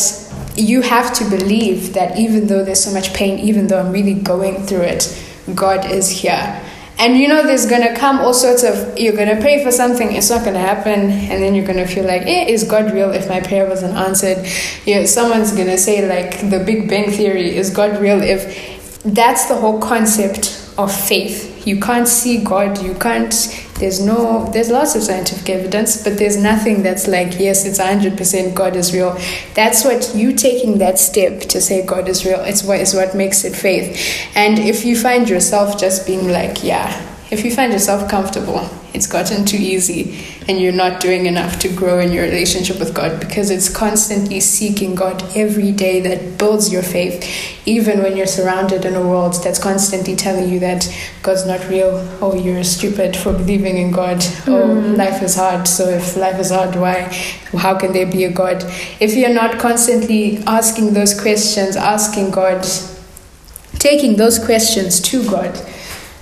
you 0.56 0.82
have 0.82 1.14
to 1.14 1.30
believe 1.30 1.94
that 1.94 2.18
even 2.18 2.48
though 2.48 2.64
there's 2.64 2.84
so 2.84 2.92
much 2.92 3.14
pain, 3.14 3.40
even 3.40 3.68
though 3.68 3.80
I'm 3.80 3.92
really 3.92 4.16
going 4.16 4.66
through 4.66 4.82
it, 4.82 5.26
God 5.56 5.86
is 5.86 6.10
here. 6.10 6.62
And 7.00 7.18
you 7.18 7.30
know, 7.30 7.44
there's 7.44 7.66
gonna 7.66 7.96
come 7.96 8.20
all 8.20 8.34
sorts 8.34 8.64
of, 8.64 9.00
you're 9.00 9.16
gonna 9.16 9.40
pray 9.40 9.64
for 9.64 9.72
something, 9.72 10.12
it's 10.12 10.30
not 10.30 10.44
gonna 10.44 10.60
happen, 10.60 11.10
and 11.10 11.42
then 11.42 11.56
you're 11.56 11.66
gonna 11.66 11.88
feel 11.88 12.04
like, 12.04 12.24
eh, 12.24 12.46
is 12.48 12.66
God 12.66 12.94
real 12.94 13.12
if 13.12 13.30
my 13.30 13.40
prayer 13.40 13.66
wasn't 13.66 13.96
answered? 13.96 14.46
Know, 14.86 15.06
someone's 15.06 15.54
gonna 15.54 15.78
say, 15.78 16.06
like, 16.06 16.50
the 16.50 16.60
Big 16.60 16.90
Bang 16.90 17.10
Theory, 17.10 17.56
is 17.56 17.70
God 17.70 18.02
real 18.02 18.22
if 18.22 19.02
that's 19.04 19.46
the 19.46 19.56
whole 19.56 19.80
concept 19.80 20.69
of 20.84 20.96
faith. 20.96 21.68
You 21.68 21.80
can't 21.80 22.08
see 22.08 22.44
God, 22.44 22.82
you 22.82 22.94
can't 22.96 23.34
there's 23.80 24.02
no 24.02 24.50
there's 24.52 24.70
lots 24.70 24.94
of 24.96 25.02
scientific 25.04 25.50
evidence 25.50 26.04
but 26.04 26.18
there's 26.18 26.36
nothing 26.36 26.84
that's 26.84 27.08
like 27.08 27.40
yes 27.40 27.66
it's 27.66 27.80
100% 27.80 28.54
god 28.54 28.76
is 28.76 28.94
real. 28.94 29.18
That's 29.54 29.86
what 29.86 30.14
you 30.14 30.34
taking 30.34 30.80
that 30.80 31.00
step 31.00 31.42
to 31.42 31.62
say 31.62 31.86
god 31.86 32.10
is 32.10 32.26
real 32.26 32.42
it's 32.42 32.64
what 32.64 32.80
is 32.82 32.94
what 32.94 33.16
makes 33.16 33.46
it 33.46 33.56
faith. 33.56 33.98
And 34.36 34.60
if 34.60 34.84
you 34.86 34.98
find 34.98 35.30
yourself 35.30 35.80
just 35.80 36.06
being 36.06 36.30
like 36.30 36.64
yeah 36.64 37.06
if 37.32 37.46
you 37.46 37.52
find 37.54 37.72
yourself 37.72 38.10
comfortable, 38.10 38.68
it's 38.94 39.08
gotten 39.08 39.46
too 39.46 39.58
easy 39.58 40.26
and 40.48 40.60
you're 40.60 40.74
not 40.74 41.00
doing 41.00 41.28
enough 41.28 41.60
to 41.60 41.70
grow 41.70 42.00
in 42.00 42.12
your 42.12 42.24
relationship 42.24 42.80
with 42.80 42.94
God 42.94 43.20
because 43.20 43.52
it's 43.52 43.70
constantly 43.70 44.40
seeking 44.40 44.96
God 44.96 45.24
every 45.36 45.72
day 45.72 46.02
that 46.02 46.38
builds 46.40 46.74
your 46.74 46.82
faith, 46.82 47.24
even 47.68 48.02
when 48.02 48.18
you're 48.18 48.26
surrounded 48.26 48.86
in 48.86 48.96
a 48.96 49.08
world 49.08 49.36
that's 49.44 49.60
constantly 49.60 50.16
telling 50.16 50.50
you 50.50 50.60
that 50.60 50.92
God's 51.22 51.46
not 51.46 51.68
real, 51.70 51.98
or 52.22 52.34
oh, 52.34 52.36
you're 52.36 52.64
stupid 52.64 53.16
for 53.16 53.32
believing 53.32 53.78
in 53.78 53.92
God, 53.92 54.18
mm. 54.18 54.48
oh, 54.48 54.96
life 54.96 55.22
is 55.22 55.36
hard, 55.36 55.68
so 55.68 55.88
if 55.88 56.18
life 56.18 56.40
is 56.40 56.50
hard, 56.50 56.76
why? 56.76 57.04
How 57.58 57.78
can 57.78 57.94
there 57.94 58.10
be 58.10 58.24
a 58.24 58.32
God? 58.32 58.64
If 59.00 59.16
you're 59.16 59.34
not 59.34 59.60
constantly 59.60 60.40
asking 60.48 60.94
those 60.94 61.20
questions, 61.20 61.76
asking 61.76 62.32
God, 62.32 62.66
taking 63.78 64.16
those 64.16 64.44
questions 64.44 65.00
to 65.02 65.24
God, 65.30 65.56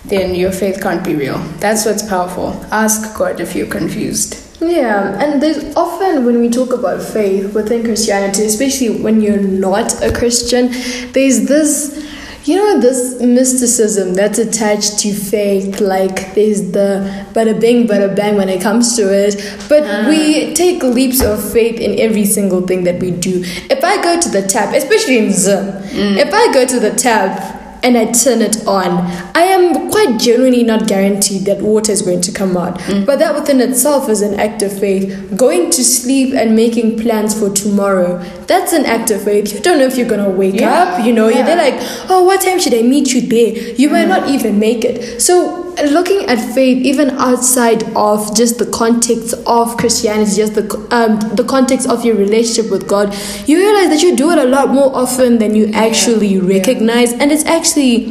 then 0.09 0.35
your 0.35 0.51
faith 0.51 0.81
can't 0.81 1.03
be 1.03 1.15
real. 1.15 1.37
That's 1.59 1.85
what's 1.85 2.07
powerful. 2.07 2.53
Ask 2.71 3.17
God 3.17 3.39
if 3.39 3.55
you're 3.55 3.67
confused. 3.67 4.43
Yeah, 4.59 5.21
and 5.21 5.41
there's 5.41 5.75
often 5.75 6.25
when 6.25 6.39
we 6.39 6.49
talk 6.49 6.73
about 6.73 7.01
faith 7.01 7.53
within 7.53 7.83
Christianity, 7.83 8.43
especially 8.45 8.89
when 9.01 9.21
you're 9.21 9.37
not 9.37 10.01
a 10.01 10.11
Christian, 10.11 10.71
there's 11.11 11.47
this 11.47 12.07
you 12.47 12.55
know 12.55 12.79
this 12.79 13.21
mysticism 13.21 14.13
that's 14.13 14.39
attached 14.39 14.99
to 14.99 15.13
faith 15.13 15.81
like 15.81 16.33
there's 16.33 16.71
the 16.71 17.25
bada 17.33 17.59
bing 17.59 17.85
bada 17.87 18.15
bang 18.15 18.37
when 18.37 18.47
it 18.47 18.61
comes 18.61 18.95
to 18.95 19.03
it 19.13 19.35
but 19.67 19.83
uh. 19.83 20.05
we 20.07 20.53
take 20.53 20.81
leaps 20.81 21.21
of 21.21 21.51
faith 21.51 21.79
in 21.79 21.99
every 21.99 22.23
single 22.23 22.65
thing 22.65 22.85
that 22.85 23.01
we 23.01 23.11
do 23.11 23.41
if 23.69 23.83
i 23.83 24.01
go 24.01 24.19
to 24.19 24.29
the 24.29 24.41
tap 24.41 24.73
especially 24.73 25.17
in 25.17 25.31
Zim 25.31 25.65
mm. 25.65 26.17
if 26.17 26.33
i 26.33 26.53
go 26.53 26.65
to 26.65 26.79
the 26.79 26.91
tap 26.91 27.56
and 27.83 27.97
I 27.97 28.11
turn 28.11 28.41
it 28.41 28.65
on, 28.67 28.91
I 29.35 29.41
am 29.41 29.89
quite 29.89 30.19
genuinely 30.19 30.63
not 30.63 30.87
guaranteed 30.87 31.45
that 31.45 31.61
water 31.61 31.91
is 31.91 32.01
going 32.01 32.21
to 32.21 32.31
come 32.31 32.57
out. 32.57 32.79
Mm. 32.79 33.05
But 33.05 33.19
that 33.19 33.35
within 33.35 33.59
itself 33.61 34.09
is 34.09 34.21
an 34.21 34.39
act 34.39 34.61
of 34.61 34.77
faith. 34.77 35.35
Going 35.35 35.69
to 35.71 35.83
sleep 35.83 36.33
and 36.33 36.55
making 36.55 36.99
plans 36.99 37.37
for 37.37 37.49
tomorrow, 37.49 38.17
that's 38.47 38.73
an 38.73 38.85
act 38.85 39.11
of 39.11 39.23
faith. 39.23 39.53
You 39.53 39.59
don't 39.59 39.77
know 39.79 39.85
if 39.85 39.97
you're 39.97 40.09
going 40.09 40.23
to 40.23 40.29
wake 40.29 40.59
yeah. 40.59 40.83
up, 40.83 41.05
you 41.05 41.13
know, 41.13 41.27
yeah. 41.29 41.43
they're 41.43 41.57
like, 41.71 41.75
oh, 42.09 42.23
what 42.23 42.41
time 42.41 42.59
should 42.59 42.73
I 42.73 42.81
meet 42.81 43.13
you 43.13 43.21
there? 43.21 43.73
You 43.75 43.89
mm. 43.89 43.93
might 43.93 44.07
not 44.07 44.29
even 44.29 44.59
make 44.59 44.83
it. 44.83 45.21
So 45.21 45.66
looking 45.85 46.25
at 46.25 46.37
faith 46.53 46.85
even 46.85 47.11
outside 47.11 47.83
of 47.95 48.35
just 48.35 48.59
the 48.59 48.65
context 48.65 49.33
of 49.45 49.77
Christianity, 49.77 50.35
just 50.35 50.55
the 50.55 50.65
um, 50.91 51.19
the 51.35 51.43
context 51.43 51.87
of 51.87 52.03
your 52.03 52.15
relationship 52.15 52.71
with 52.71 52.87
God, 52.87 53.15
you 53.45 53.57
realize 53.57 53.89
that 53.89 54.01
you 54.01 54.15
do 54.15 54.31
it 54.31 54.37
a 54.37 54.45
lot 54.45 54.69
more 54.69 54.95
often 54.95 55.37
than 55.37 55.55
you 55.55 55.67
actually 55.73 56.27
yeah. 56.27 56.41
recognize, 56.41 57.13
and 57.13 57.31
it's 57.31 57.45
actually 57.45 58.05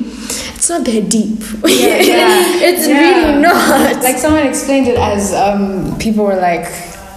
it's 0.55 0.69
not 0.69 0.85
that 0.85 1.09
deep. 1.09 1.41
Yeah, 1.65 2.01
yeah. 2.01 2.43
it's 2.69 2.89
yeah. 2.89 3.01
really 3.01 3.43
not. 3.43 4.03
Like 4.03 4.19
someone 4.19 4.47
explained 4.47 4.89
it 4.89 4.99
as 4.99 5.35
um, 5.35 5.99
people 5.99 6.25
were 6.25 6.37
like 6.37 6.67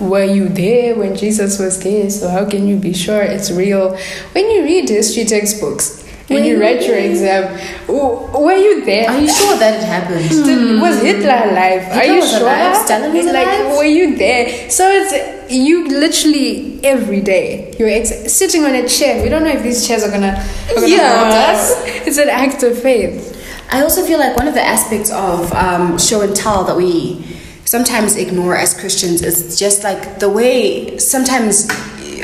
were 0.02 0.24
you 0.24 0.48
there 0.48 0.96
when 0.96 1.16
Jesus 1.16 1.60
was 1.60 1.82
there? 1.84 2.10
So 2.10 2.30
how 2.30 2.50
can 2.50 2.68
you 2.68 2.78
be 2.78 2.94
sure 2.94 3.22
it's 3.22 3.52
real? 3.52 3.98
When 4.32 4.50
you 4.50 4.64
read 4.64 4.88
history 4.90 5.26
textbooks, 5.26 6.06
when 6.30 6.46
you 6.46 6.60
read 6.60 6.84
your 6.84 6.98
exam, 6.98 7.54
were 7.88 8.56
you 8.56 8.86
there? 8.86 9.10
Are 9.10 9.20
you 9.20 9.28
sure 9.28 9.58
that 9.58 9.74
it 9.82 9.86
happened? 9.86 10.26
Hmm. 10.26 10.82
Was 10.82 11.02
Hitler 11.02 11.52
alive? 11.52 11.84
Hitler 11.84 12.02
Are 12.02 12.06
you 12.06 12.26
sure? 12.26 12.42
Alive? 12.42 12.76
Stalin 12.86 13.14
was 13.14 13.26
like, 13.26 13.48
alive? 13.48 13.78
were 13.78 13.84
you 13.84 14.16
there? 14.16 14.70
So 14.70 14.90
it's 14.90 15.52
you 15.52 15.88
literally 15.88 16.84
every 16.84 17.22
day 17.22 17.76
you're 17.80 17.90
ex- 17.90 18.32
sitting 18.32 18.64
on 18.64 18.76
a 18.76 18.88
chair. 18.88 19.24
We 19.24 19.30
don't 19.30 19.44
know 19.44 19.52
if 19.52 19.64
these 19.64 19.88
chairs 19.88 20.04
are 20.04 20.12
gonna, 20.12 20.46
are 20.70 20.76
gonna 20.76 20.88
yeah. 20.88 21.52
us. 21.52 21.74
It's 22.08 22.18
an 22.18 22.30
act 22.30 22.64
of 22.64 22.80
faith. 22.80 23.36
I 23.72 23.82
also 23.82 24.06
feel 24.06 24.20
like 24.20 24.36
one 24.36 24.48
of 24.48 24.54
the 24.54 24.64
aspects 24.64 25.12
of 25.12 25.52
um, 25.54 25.98
show 26.00 26.22
and 26.22 26.36
tell 26.36 26.64
that 26.64 26.76
we 26.76 27.24
sometimes 27.66 28.16
ignore 28.16 28.56
as 28.56 28.80
Christians 28.80 29.22
is 29.22 29.60
just 29.60 29.84
like 29.84 30.20
the 30.20 30.30
way 30.30 30.98
sometimes 30.98 31.68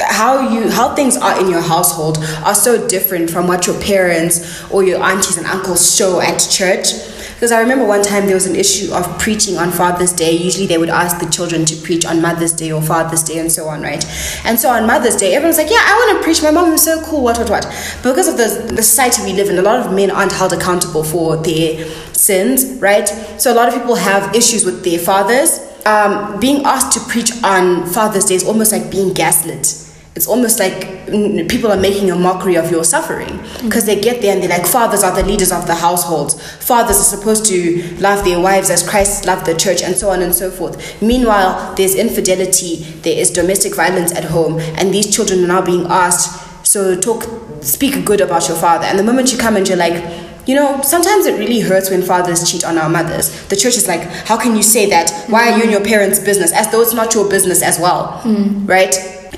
how 0.02 0.50
you 0.50 0.70
how 0.70 0.96
things 0.96 1.18
are 1.18 1.40
in 1.40 1.50
your 1.50 1.62
household 1.62 2.18
are 2.44 2.56
so 2.56 2.88
different 2.88 3.30
from 3.30 3.48
what 3.48 3.68
your 3.68 3.80
parents 3.82 4.64
or 4.72 4.84
your 4.84 5.02
aunties 5.04 5.38
and 5.38 5.46
uncles 5.48 5.96
show 5.96 6.20
at 6.20 6.40
church. 6.40 6.94
Because 7.36 7.52
I 7.52 7.60
remember 7.60 7.86
one 7.86 8.02
time 8.02 8.28
there 8.28 8.36
was 8.36 8.46
an 8.46 8.56
issue 8.56 8.94
of 8.94 9.20
preaching 9.20 9.58
on 9.58 9.70
Father's 9.70 10.14
Day. 10.14 10.32
Usually 10.32 10.68
they 10.68 10.78
would 10.78 10.90
ask 10.90 11.20
the 11.20 11.30
children 11.30 11.66
to 11.66 11.76
preach 11.76 12.06
on 12.06 12.22
Mother's 12.22 12.54
Day 12.54 12.72
or 12.72 12.82
Father's 12.82 13.24
Day 13.24 13.40
and 13.40 13.52
so 13.52 13.68
on, 13.68 13.82
right? 13.82 14.04
And 14.46 14.58
so 14.58 14.70
on 14.70 14.88
Mother's 14.88 15.18
Day, 15.18 15.36
everyone's 15.36 15.58
like, 15.58 15.70
yeah, 15.70 15.82
I 15.82 15.94
want 15.94 16.18
to 16.18 16.24
preach. 16.24 16.42
My 16.42 16.52
mom 16.52 16.72
is 16.72 16.84
so 16.84 17.04
cool, 17.04 17.22
what, 17.22 17.38
what, 17.38 17.50
what. 17.50 17.64
But 18.02 18.12
because 18.14 18.30
of 18.30 18.38
the, 18.38 18.74
the 18.74 18.82
society 18.82 19.24
we 19.24 19.34
live 19.34 19.50
in, 19.50 19.58
a 19.58 19.62
lot 19.62 19.86
of 19.86 19.94
men 19.94 20.12
aren't 20.12 20.32
held 20.32 20.54
accountable 20.54 21.04
for 21.04 21.36
their 21.36 21.86
sins, 22.14 22.80
right? 22.80 23.08
So 23.38 23.52
a 23.52 23.56
lot 23.56 23.68
of 23.68 23.74
people 23.74 23.96
have 23.96 24.34
issues 24.34 24.64
with 24.64 24.86
their 24.86 24.98
fathers. 24.98 25.60
Um, 25.86 26.40
being 26.40 26.64
asked 26.64 26.94
to 26.94 27.02
preach 27.12 27.32
on 27.44 27.86
Father's 27.86 28.26
Day 28.26 28.36
is 28.36 28.46
almost 28.46 28.72
like 28.72 28.90
being 28.90 29.14
gaslit 29.14 29.85
it's 30.16 30.28
almost 30.28 30.60
like 30.60 30.74
mm, 31.08 31.48
people 31.50 31.70
are 31.70 31.80
making 31.80 32.10
a 32.10 32.16
mockery 32.16 32.56
of 32.56 32.72
your 32.72 32.86
suffering 32.86 33.38
because 33.64 33.86
they 33.86 34.00
get 34.00 34.22
there 34.22 34.34
and 34.34 34.42
they're 34.42 34.50
like 34.58 34.66
fathers 34.66 35.04
are 35.04 35.14
the 35.14 35.24
leaders 35.28 35.52
of 35.52 35.68
the 35.68 35.76
households 35.76 36.42
fathers 36.64 36.98
are 36.98 37.18
supposed 37.18 37.46
to 37.46 37.82
love 37.98 38.24
their 38.24 38.40
wives 38.40 38.70
as 38.70 38.88
christ 38.88 39.26
loved 39.26 39.46
the 39.46 39.54
church 39.56 39.82
and 39.82 39.96
so 39.96 40.10
on 40.10 40.22
and 40.22 40.34
so 40.34 40.50
forth 40.50 41.02
meanwhile 41.02 41.76
there's 41.76 41.96
infidelity 41.96 42.78
there 43.02 43.18
is 43.18 43.30
domestic 43.30 43.76
violence 43.76 44.14
at 44.14 44.24
home 44.24 44.58
and 44.78 44.94
these 44.94 45.14
children 45.14 45.44
are 45.44 45.48
now 45.48 45.62
being 45.62 45.86
asked 45.88 46.66
so 46.66 47.00
talk 47.00 47.24
speak 47.62 48.06
good 48.06 48.22
about 48.22 48.48
your 48.48 48.58
father 48.58 48.86
and 48.86 48.98
the 48.98 49.04
moment 49.04 49.32
you 49.32 49.38
come 49.38 49.56
and 49.56 49.68
you're 49.68 49.78
like 49.78 50.24
you 50.48 50.54
know, 50.54 50.80
sometimes 50.84 51.26
it 51.26 51.40
really 51.40 51.60
hurts 51.60 51.90
when 51.90 52.04
fathers 52.04 52.52
cheat 52.52 52.64
on 52.64 52.78
our 52.78 52.88
mothers. 52.88 53.48
The 53.48 53.56
church 53.56 53.78
is 53.78 53.88
like, 53.88 54.02
how 54.28 54.38
can 54.38 54.56
you 54.56 54.62
say 54.62 54.88
that? 54.92 55.26
Why 55.28 55.50
are 55.52 55.58
you 55.58 55.64
in 55.64 55.72
your 55.72 55.84
parents' 55.84 56.20
business? 56.20 56.52
As 56.52 56.72
though 56.72 56.82
it's 56.82 56.94
not 56.94 57.16
your 57.16 57.28
business 57.28 57.64
as 57.64 57.80
well, 57.80 58.22
right? 58.68 58.94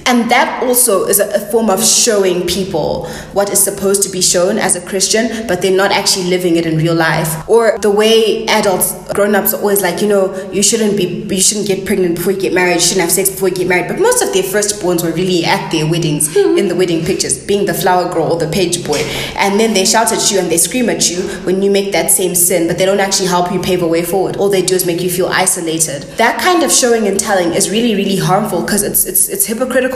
And 0.05 0.29
that 0.31 0.63
also 0.63 1.05
is 1.05 1.19
a, 1.19 1.47
form 1.47 1.69
of 1.69 1.83
showing 1.83 2.45
people 2.45 3.07
what 3.31 3.49
is 3.49 3.63
supposed 3.63 4.03
to 4.03 4.09
be 4.09 4.21
shown 4.21 4.57
as 4.57 4.75
a 4.75 4.81
Christian, 4.85 5.47
but 5.47 5.61
they're 5.61 5.75
not 5.75 5.91
actually 5.91 6.25
living 6.25 6.57
it 6.57 6.65
in 6.65 6.77
real 6.77 6.95
life. 6.95 7.47
Or 7.47 7.77
the 7.79 7.89
way 7.91 8.45
adults, 8.47 8.93
grown 9.13 9.33
ups, 9.33 9.53
are 9.53 9.61
always 9.61 9.81
like, 9.81 10.01
you 10.01 10.07
know, 10.07 10.35
you 10.51 10.61
shouldn't 10.61 10.97
be, 10.97 11.25
you 11.33 11.41
shouldn't 11.41 11.67
get 11.67 11.85
pregnant 11.85 12.15
before 12.15 12.33
you 12.33 12.41
get 12.41 12.53
married, 12.53 12.75
you 12.75 12.79
shouldn't 12.81 13.01
have 13.01 13.11
sex 13.11 13.29
before 13.29 13.49
you 13.49 13.55
get 13.55 13.67
married. 13.67 13.87
But 13.87 13.99
most 13.99 14.21
of 14.21 14.33
their 14.33 14.43
firstborns 14.43 15.03
were 15.03 15.11
really 15.11 15.45
at 15.45 15.71
their 15.71 15.89
weddings, 15.89 16.35
in 16.35 16.67
the 16.67 16.75
wedding 16.75 17.05
pictures, 17.05 17.37
being 17.43 17.65
the 17.65 17.73
flower 17.73 18.11
girl 18.13 18.33
or 18.33 18.39
the 18.39 18.49
page 18.49 18.85
boy. 18.85 18.99
And 19.37 19.59
then 19.59 19.73
they 19.73 19.85
shout 19.85 20.11
at 20.11 20.31
you 20.31 20.39
and 20.39 20.49
they 20.49 20.57
scream 20.57 20.89
at 20.89 21.09
you 21.09 21.21
when 21.45 21.61
you 21.61 21.71
make 21.71 21.91
that 21.93 22.11
same 22.11 22.35
sin, 22.35 22.67
but 22.67 22.77
they 22.77 22.85
don't 22.85 22.99
actually 22.99 23.27
help 23.27 23.51
you 23.53 23.61
pave 23.61 23.81
a 23.81 23.87
way 23.87 24.03
forward. 24.03 24.35
All 24.37 24.49
they 24.49 24.61
do 24.61 24.75
is 24.75 24.85
make 24.85 25.01
you 25.01 25.09
feel 25.09 25.27
isolated. 25.27 26.03
That 26.17 26.41
kind 26.41 26.63
of 26.63 26.71
showing 26.71 27.07
and 27.07 27.19
telling 27.19 27.53
is 27.53 27.69
really, 27.69 27.95
really 27.95 28.17
harmful 28.17 28.61
because 28.61 28.83
it's, 28.83 29.05
it's, 29.05 29.29
it's 29.29 29.45
hypocritical. 29.45 29.86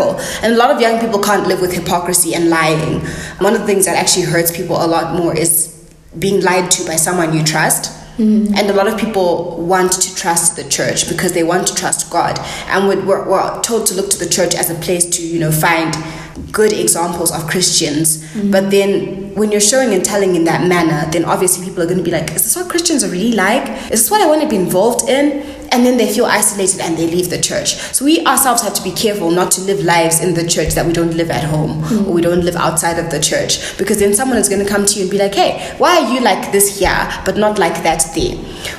And 0.43 0.53
a 0.53 0.57
lot 0.57 0.71
of 0.71 0.79
young 0.79 0.99
people 0.99 1.19
can't 1.19 1.47
live 1.47 1.61
with 1.61 1.73
hypocrisy 1.73 2.33
and 2.33 2.49
lying. 2.49 3.01
One 3.39 3.53
of 3.53 3.61
the 3.61 3.67
things 3.67 3.85
that 3.85 3.95
actually 3.95 4.25
hurts 4.25 4.55
people 4.55 4.83
a 4.83 4.87
lot 4.87 5.15
more 5.15 5.35
is 5.35 5.71
being 6.17 6.41
lied 6.41 6.69
to 6.71 6.85
by 6.85 6.95
someone 6.95 7.33
you 7.33 7.43
trust. 7.43 7.97
Mm-hmm. 8.17 8.53
And 8.55 8.69
a 8.69 8.73
lot 8.73 8.87
of 8.87 8.99
people 8.99 9.57
want 9.65 9.93
to 9.93 10.15
trust 10.15 10.55
the 10.55 10.67
church 10.67 11.09
because 11.09 11.33
they 11.33 11.43
want 11.43 11.67
to 11.67 11.75
trust 11.75 12.11
God. 12.11 12.37
And 12.67 12.87
we're, 12.87 13.27
we're, 13.27 13.61
told 13.61 13.87
to 13.87 13.95
look 13.95 14.09
to 14.11 14.19
the 14.19 14.29
church 14.29 14.53
as 14.53 14.69
a 14.69 14.75
place 14.75 15.05
to, 15.17 15.25
you 15.25 15.39
know, 15.39 15.51
find 15.51 15.95
good 16.51 16.73
examples 16.73 17.31
of 17.31 17.47
Christians. 17.47 18.23
Mm-hmm. 18.33 18.51
But 18.51 18.69
then 18.69 19.33
when 19.35 19.51
you're 19.51 19.61
showing 19.61 19.93
and 19.93 20.03
telling 20.03 20.35
in 20.35 20.43
that 20.43 20.67
manner, 20.67 21.09
then 21.11 21.25
obviously 21.25 21.65
people 21.65 21.81
are 21.81 21.85
going 21.85 21.97
to 21.97 22.03
be 22.03 22.11
like, 22.11 22.31
is 22.31 22.43
this 22.43 22.55
what 22.55 22.69
Christians 22.69 23.03
are 23.03 23.09
really 23.09 23.33
like? 23.33 23.67
Is 23.91 24.01
this 24.01 24.11
what 24.11 24.21
I 24.21 24.27
want 24.27 24.41
to 24.41 24.49
be 24.49 24.57
involved 24.57 25.09
in? 25.09 25.60
And 25.71 25.85
then 25.85 25.97
they 25.97 26.13
feel 26.13 26.25
isolated 26.25 26.81
and 26.81 26.97
they 26.97 27.07
leave 27.07 27.29
the 27.29 27.39
church. 27.39 27.75
So 27.75 28.03
we 28.03 28.25
ourselves 28.25 28.61
have 28.61 28.73
to 28.73 28.83
be 28.83 28.91
careful 28.91 29.31
not 29.31 29.51
to 29.53 29.61
live 29.61 29.79
lives 29.79 30.21
in 30.21 30.33
the 30.33 30.45
church 30.45 30.73
that 30.73 30.85
we 30.85 30.91
don't 30.91 31.15
live 31.15 31.31
at 31.31 31.45
home 31.45 31.83
or 32.07 32.13
we 32.13 32.21
don't 32.21 32.43
live 32.43 32.55
outside 32.55 32.99
of 32.99 33.09
the 33.09 33.19
church. 33.19 33.77
Because 33.77 33.99
then 33.99 34.13
someone 34.13 34.37
is 34.37 34.49
going 34.49 34.63
to 34.63 34.69
come 34.69 34.85
to 34.85 34.95
you 34.95 35.03
and 35.03 35.11
be 35.11 35.17
like, 35.17 35.33
hey, 35.33 35.73
why 35.77 36.01
are 36.01 36.13
you 36.13 36.19
like 36.19 36.51
this 36.51 36.79
here, 36.79 37.09
but 37.25 37.37
not 37.37 37.57
like 37.57 37.83
that 37.83 38.03
there? 38.15 38.35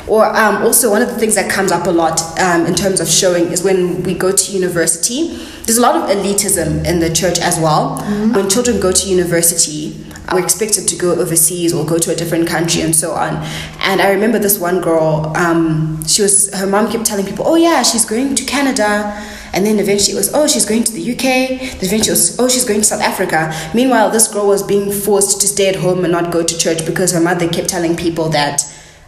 Or 0.07 0.27
um, 0.37 0.63
also, 0.63 0.91
one 0.91 1.03
of 1.03 1.09
the 1.09 1.19
things 1.19 1.35
that 1.35 1.51
comes 1.51 1.73
up 1.73 1.87
a 1.87 1.91
lot 1.91 2.21
um, 2.39 2.67
in 2.67 2.75
terms 2.75 3.01
of 3.01 3.09
showing 3.09 3.47
is 3.53 3.63
when 3.65 4.03
we 4.03 4.15
go 4.15 4.31
to 4.31 4.53
university, 4.53 5.29
there's 5.65 5.79
a 5.79 5.83
lot 5.83 5.97
of 5.97 6.17
elitism 6.17 6.85
in 6.85 7.01
the 7.01 7.11
church 7.11 7.39
as 7.41 7.59
well. 7.59 7.97
When 8.35 8.51
children 8.51 8.81
go 8.81 8.93
to 8.93 9.09
university, 9.09 10.02
we're 10.33 10.43
expected 10.43 10.87
to 10.89 10.97
go 10.97 11.13
overseas 11.21 11.73
or 11.75 11.85
go 11.85 11.99
to 11.99 12.13
a 12.13 12.15
different 12.15 12.49
country 12.49 12.83
and 12.83 12.95
so 12.95 13.13
on. 13.13 13.35
And 13.81 14.01
I 14.01 14.11
remember 14.11 14.39
this 14.39 14.59
one 14.59 14.81
girl, 14.81 15.33
um, 15.37 16.03
she 16.07 16.23
was, 16.23 16.53
her 16.55 16.67
mom 16.67 16.91
kept 16.91 17.05
telling 17.07 17.27
people, 17.27 17.47
oh 17.47 17.57
yeah, 17.57 17.83
she's 17.83 18.05
going 18.05 18.35
to 18.37 18.45
Canada. 18.45 19.21
And 19.55 19.67
then 19.67 19.79
eventually 19.79 20.15
it 20.15 20.17
was, 20.17 20.33
oh, 20.33 20.47
she's 20.47 20.65
going 20.65 20.85
to 20.85 20.93
the 20.93 21.13
UK. 21.13 21.23
Then 21.23 21.85
eventually 21.85 22.09
it 22.09 22.11
was, 22.11 22.39
oh, 22.39 22.49
she's 22.49 22.65
going 22.65 22.81
to 22.81 22.85
South 22.87 23.03
Africa. 23.03 23.53
Meanwhile, 23.75 24.11
this 24.11 24.29
girl 24.33 24.47
was 24.47 24.63
being 24.63 24.91
forced 24.91 25.41
to 25.43 25.47
stay 25.47 25.69
at 25.69 25.77
home 25.77 26.05
and 26.05 26.13
not 26.13 26.33
go 26.33 26.43
to 26.43 26.57
church 26.59 26.87
because 26.87 27.13
her 27.13 27.21
mother 27.21 27.49
kept 27.49 27.69
telling 27.69 27.95
people 27.97 28.31
that 28.31 28.63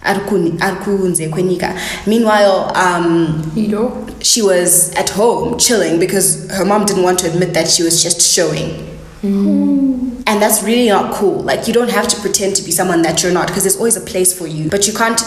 "Arikuni- 0.04 0.58
arikunze. 0.58 2.06
Meanwhile, 2.06 2.76
um, 2.76 3.50
she 4.20 4.42
was 4.42 4.92
at 4.96 5.08
home 5.10 5.58
chilling 5.58 5.98
because 5.98 6.50
her 6.50 6.64
mom 6.66 6.84
didn't 6.84 7.04
want 7.04 7.20
to 7.20 7.30
admit 7.30 7.54
that 7.54 7.68
she 7.68 7.82
was 7.82 8.02
just 8.02 8.20
showing. 8.20 8.90
And 10.26 10.40
that's 10.40 10.62
really 10.62 10.88
not 10.88 11.14
cool. 11.14 11.42
Like, 11.42 11.66
you 11.68 11.74
don't 11.74 11.90
have 11.90 12.08
to 12.08 12.20
pretend 12.20 12.56
to 12.56 12.62
be 12.62 12.70
someone 12.70 13.02
that 13.02 13.22
you're 13.22 13.32
not 13.32 13.48
because 13.48 13.64
there's 13.64 13.76
always 13.76 13.96
a 13.96 14.00
place 14.00 14.36
for 14.36 14.46
you. 14.46 14.70
But 14.70 14.86
you 14.86 14.94
can't, 14.94 15.20